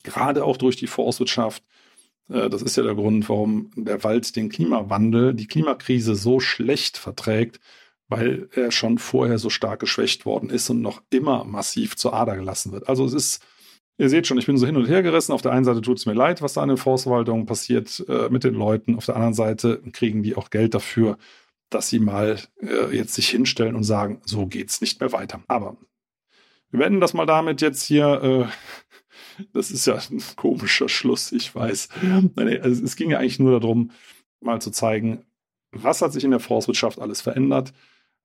gerade 0.03 0.43
auch 0.43 0.57
durch 0.57 0.75
die 0.75 0.87
Forstwirtschaft. 0.87 1.63
Äh, 2.29 2.49
das 2.49 2.61
ist 2.61 2.77
ja 2.77 2.83
der 2.83 2.95
Grund, 2.95 3.27
warum 3.27 3.71
der 3.75 4.03
Wald 4.03 4.35
den 4.35 4.49
Klimawandel, 4.49 5.33
die 5.33 5.47
Klimakrise 5.47 6.15
so 6.15 6.39
schlecht 6.39 6.97
verträgt, 6.97 7.59
weil 8.09 8.49
er 8.53 8.71
schon 8.71 8.97
vorher 8.97 9.37
so 9.37 9.49
stark 9.49 9.79
geschwächt 9.79 10.25
worden 10.25 10.49
ist 10.49 10.69
und 10.69 10.81
noch 10.81 11.01
immer 11.09 11.43
massiv 11.43 11.95
zur 11.95 12.13
Ader 12.13 12.35
gelassen 12.35 12.71
wird. 12.71 12.87
Also 12.87 13.05
es 13.05 13.13
ist, 13.13 13.45
ihr 13.97 14.09
seht 14.09 14.27
schon, 14.27 14.37
ich 14.37 14.45
bin 14.45 14.57
so 14.57 14.65
hin 14.65 14.77
und 14.77 14.87
her 14.87 15.03
gerissen. 15.03 15.33
Auf 15.33 15.41
der 15.41 15.51
einen 15.51 15.65
Seite 15.65 15.81
tut 15.81 15.97
es 15.97 16.05
mir 16.05 16.13
leid, 16.13 16.41
was 16.41 16.53
da 16.53 16.61
an 16.61 16.69
den 16.69 16.77
Forstverwaltungen 16.77 17.45
passiert 17.45 18.03
äh, 18.07 18.29
mit 18.29 18.43
den 18.43 18.53
Leuten. 18.53 18.95
Auf 18.95 19.05
der 19.05 19.15
anderen 19.15 19.33
Seite 19.33 19.81
kriegen 19.91 20.23
die 20.23 20.35
auch 20.35 20.49
Geld 20.49 20.73
dafür, 20.73 21.17
dass 21.69 21.89
sie 21.89 21.99
mal 21.99 22.39
äh, 22.61 22.95
jetzt 22.95 23.13
sich 23.13 23.27
hinstellen 23.29 23.75
und 23.75 23.83
sagen, 23.83 24.21
so 24.25 24.47
geht's 24.47 24.79
nicht 24.79 25.01
mehr 25.01 25.11
weiter. 25.11 25.41
Aber 25.47 25.75
wir 26.71 26.79
beenden 26.79 27.01
das 27.01 27.13
mal 27.13 27.25
damit 27.25 27.61
jetzt 27.61 27.83
hier. 27.83 28.49
Äh, 29.37 29.45
das 29.53 29.69
ist 29.69 29.85
ja 29.85 29.95
ein 29.95 30.23
komischer 30.37 30.87
Schluss, 30.87 31.33
ich 31.33 31.53
weiß. 31.53 31.89
Also 32.37 32.83
es 32.85 32.95
ging 32.95 33.11
ja 33.11 33.19
eigentlich 33.19 33.39
nur 33.39 33.59
darum, 33.59 33.91
mal 34.39 34.61
zu 34.61 34.71
zeigen, 34.71 35.25
was 35.71 36.01
hat 36.01 36.13
sich 36.13 36.23
in 36.23 36.31
der 36.31 36.39
Forstwirtschaft 36.39 36.99
alles 36.99 37.19
verändert 37.19 37.73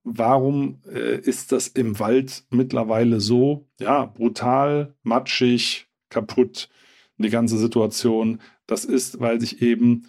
warum 0.04 0.80
äh, 0.92 1.18
ist 1.18 1.52
das 1.52 1.68
im 1.68 1.98
Wald 1.98 2.44
mittlerweile 2.50 3.20
so, 3.20 3.66
ja, 3.80 4.04
brutal, 4.06 4.94
matschig, 5.02 5.86
kaputt, 6.08 6.68
die 7.18 7.30
ganze 7.30 7.56
Situation. 7.56 8.40
Das 8.66 8.84
ist, 8.84 9.20
weil 9.20 9.40
sich 9.40 9.62
eben 9.62 10.08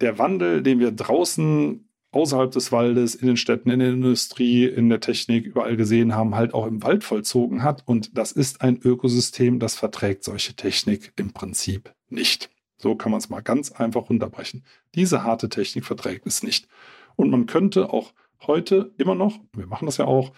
der 0.00 0.18
Wandel, 0.18 0.62
den 0.62 0.78
wir 0.78 0.92
draußen 0.92 1.88
außerhalb 2.10 2.50
des 2.50 2.72
Waldes, 2.72 3.14
in 3.14 3.26
den 3.26 3.36
Städten, 3.36 3.70
in 3.70 3.78
der 3.78 3.90
Industrie, 3.90 4.66
in 4.66 4.88
der 4.88 5.00
Technik 5.00 5.46
überall 5.46 5.76
gesehen 5.76 6.14
haben, 6.14 6.34
halt 6.34 6.52
auch 6.52 6.66
im 6.66 6.82
Wald 6.82 7.04
vollzogen 7.04 7.62
hat. 7.62 7.82
Und 7.86 8.16
das 8.16 8.32
ist 8.32 8.60
ein 8.60 8.78
Ökosystem, 8.82 9.58
das 9.58 9.76
verträgt 9.76 10.24
solche 10.24 10.54
Technik 10.54 11.12
im 11.16 11.32
Prinzip 11.32 11.94
nicht. 12.08 12.50
So 12.76 12.96
kann 12.96 13.12
man 13.12 13.18
es 13.18 13.30
mal 13.30 13.40
ganz 13.40 13.72
einfach 13.72 14.10
runterbrechen. 14.10 14.64
Diese 14.94 15.22
harte 15.22 15.48
Technik 15.48 15.84
verträgt 15.84 16.26
es 16.26 16.42
nicht. 16.42 16.68
Und 17.16 17.30
man 17.30 17.46
könnte 17.46 17.90
auch 17.90 18.12
heute 18.46 18.92
immer 18.98 19.14
noch, 19.14 19.38
wir 19.54 19.66
machen 19.66 19.86
das 19.86 19.96
ja 19.96 20.06
auch, 20.06 20.32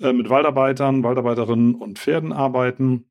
äh, 0.00 0.12
mit 0.12 0.28
Waldarbeitern, 0.28 1.02
Waldarbeiterinnen 1.02 1.74
und 1.74 1.98
Pferden 1.98 2.32
arbeiten. 2.32 3.10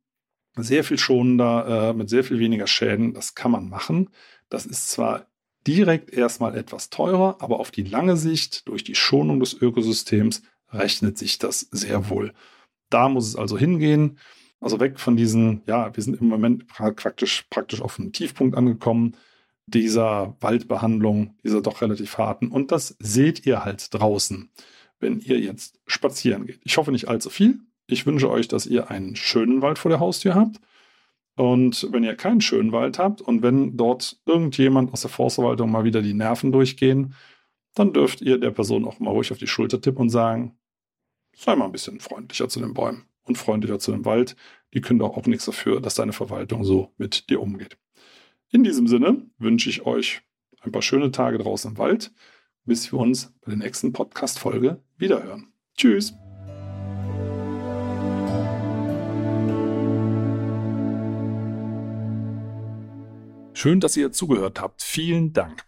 Sehr 0.55 0.83
viel 0.83 0.97
schonender, 0.97 1.89
äh, 1.89 1.93
mit 1.93 2.09
sehr 2.09 2.23
viel 2.23 2.39
weniger 2.39 2.67
Schäden. 2.67 3.13
Das 3.13 3.35
kann 3.35 3.51
man 3.51 3.69
machen. 3.69 4.09
Das 4.49 4.65
ist 4.65 4.89
zwar 4.89 5.27
direkt 5.67 6.11
erstmal 6.11 6.57
etwas 6.57 6.89
teurer, 6.89 7.37
aber 7.39 7.59
auf 7.59 7.71
die 7.71 7.83
lange 7.83 8.17
Sicht 8.17 8.67
durch 8.67 8.83
die 8.83 8.95
Schonung 8.95 9.39
des 9.39 9.53
Ökosystems 9.53 10.41
rechnet 10.71 11.17
sich 11.17 11.37
das 11.37 11.61
sehr 11.71 12.09
wohl. 12.09 12.33
Da 12.89 13.09
muss 13.09 13.27
es 13.27 13.35
also 13.35 13.57
hingehen. 13.57 14.17
Also 14.59 14.79
weg 14.79 14.99
von 14.99 15.15
diesen, 15.15 15.61
ja, 15.67 15.95
wir 15.95 16.01
sind 16.01 16.19
im 16.19 16.27
Moment 16.27 16.67
praktisch, 16.67 17.45
praktisch 17.49 17.81
auf 17.81 17.99
einen 17.99 18.11
Tiefpunkt 18.11 18.57
angekommen 18.57 19.15
dieser 19.67 20.36
Waldbehandlung, 20.39 21.36
dieser 21.43 21.62
doch 21.62 21.82
relativ 21.82 22.17
harten. 22.17 22.47
Und 22.47 22.71
das 22.71 22.95
seht 22.99 23.45
ihr 23.45 23.63
halt 23.63 23.93
draußen, 23.93 24.49
wenn 24.99 25.19
ihr 25.19 25.39
jetzt 25.39 25.80
spazieren 25.86 26.47
geht. 26.47 26.62
Ich 26.63 26.77
hoffe 26.77 26.91
nicht 26.91 27.08
allzu 27.08 27.30
viel. 27.30 27.60
Ich 27.86 28.06
wünsche 28.06 28.30
euch, 28.30 28.47
dass 28.47 28.65
ihr 28.65 28.89
einen 28.89 29.15
schönen 29.15 29.62
Wald 29.62 29.77
vor 29.77 29.89
der 29.89 29.99
Haustür 29.99 30.36
habt. 30.36 30.60
Und 31.36 31.88
wenn 31.91 32.03
ihr 32.03 32.15
keinen 32.15 32.41
schönen 32.41 32.71
Wald 32.71 32.97
habt 32.97 33.21
und 33.21 33.43
wenn 33.43 33.77
dort 33.77 34.19
irgendjemand 34.25 34.91
aus 34.91 35.01
der 35.01 35.12
Forstverwaltung 35.12 35.69
mal 35.69 35.84
wieder 35.84 36.01
die 36.01 36.15
Nerven 36.15 36.51
durchgehen, 36.51 37.13
dann 37.75 37.93
dürft 37.93 38.21
ihr 38.21 38.39
der 38.39 38.51
Person 38.51 38.86
auch 38.86 38.99
mal 38.99 39.12
ruhig 39.12 39.32
auf 39.32 39.38
die 39.38 39.47
Schulter 39.47 39.80
tippen 39.80 40.01
und 40.01 40.10
sagen, 40.10 40.58
sei 41.36 41.56
mal 41.56 41.65
ein 41.65 41.71
bisschen 41.71 41.99
freundlicher 41.99 42.49
zu 42.49 42.60
den 42.60 42.73
Bäumen 42.73 43.03
und 43.23 43.38
freundlicher 43.38 43.77
zu 43.77 43.91
dem 43.91 44.06
Wald. 44.06 44.36
Die 44.73 44.82
können 44.82 44.99
doch 44.99 45.15
auch 45.15 45.27
nichts 45.27 45.45
dafür, 45.45 45.80
dass 45.80 45.93
deine 45.93 46.13
Verwaltung 46.13 46.63
so 46.63 46.91
mit 46.97 47.30
dir 47.30 47.39
umgeht. 47.39 47.77
In 48.49 48.63
diesem 48.63 48.88
Sinne 48.88 49.29
wünsche 49.38 49.69
ich 49.69 49.86
euch 49.86 50.21
ein 50.62 50.71
paar 50.71 50.81
schöne 50.81 51.12
Tage 51.12 51.38
draußen 51.38 51.71
im 51.71 51.77
Wald, 51.77 52.13
bis 52.63 52.89
wir 52.93 52.99
uns 52.99 53.33
bei 53.41 53.51
der 53.51 53.57
nächsten 53.57 53.91
Podcast-Folge 53.91 54.81
wiederhören. 54.97 55.51
Tschüss! 55.75 56.13
Schön, 63.53 63.81
dass 63.81 63.97
ihr 63.97 64.13
zugehört 64.13 64.62
habt. 64.62 64.81
Vielen 64.81 65.33
Dank. 65.33 65.65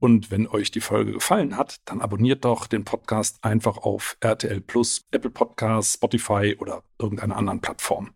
Und 0.00 0.32
wenn 0.32 0.48
euch 0.48 0.72
die 0.72 0.80
Folge 0.80 1.12
gefallen 1.12 1.56
hat, 1.56 1.76
dann 1.84 2.00
abonniert 2.00 2.44
doch 2.44 2.66
den 2.66 2.84
Podcast 2.84 3.44
einfach 3.44 3.76
auf 3.76 4.16
RTL 4.20 4.60
Plus, 4.62 5.06
Apple 5.12 5.30
Podcasts, 5.30 5.94
Spotify 5.94 6.56
oder 6.58 6.82
irgendeiner 6.98 7.36
anderen 7.36 7.60
Plattform. 7.60 8.10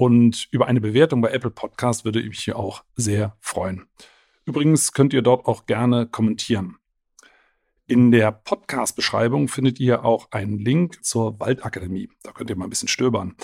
Und 0.00 0.48
über 0.50 0.66
eine 0.66 0.80
Bewertung 0.80 1.20
bei 1.20 1.30
Apple 1.30 1.50
Podcast 1.50 2.06
würde 2.06 2.22
ich 2.22 2.28
mich 2.30 2.40
hier 2.42 2.58
auch 2.58 2.84
sehr 2.96 3.36
freuen. 3.38 3.86
Übrigens 4.46 4.94
könnt 4.94 5.12
ihr 5.12 5.20
dort 5.20 5.44
auch 5.44 5.66
gerne 5.66 6.06
kommentieren. 6.06 6.78
In 7.86 8.10
der 8.10 8.32
Podcast-Beschreibung 8.32 9.48
findet 9.48 9.78
ihr 9.78 10.02
auch 10.02 10.30
einen 10.30 10.58
Link 10.58 11.04
zur 11.04 11.38
Waldakademie. 11.38 12.08
Da 12.22 12.32
könnt 12.32 12.48
ihr 12.48 12.56
mal 12.56 12.64
ein 12.64 12.70
bisschen 12.70 12.88
stöbern. 12.88 13.36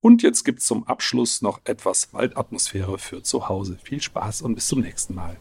Und 0.00 0.22
jetzt 0.22 0.44
gibt 0.44 0.58
es 0.60 0.66
zum 0.66 0.86
Abschluss 0.86 1.40
noch 1.40 1.62
etwas 1.64 2.12
Waldatmosphäre 2.12 2.98
für 2.98 3.22
zu 3.22 3.48
Hause. 3.48 3.78
Viel 3.82 4.02
Spaß 4.02 4.42
und 4.42 4.56
bis 4.56 4.66
zum 4.66 4.80
nächsten 4.80 5.14
Mal. 5.14 5.38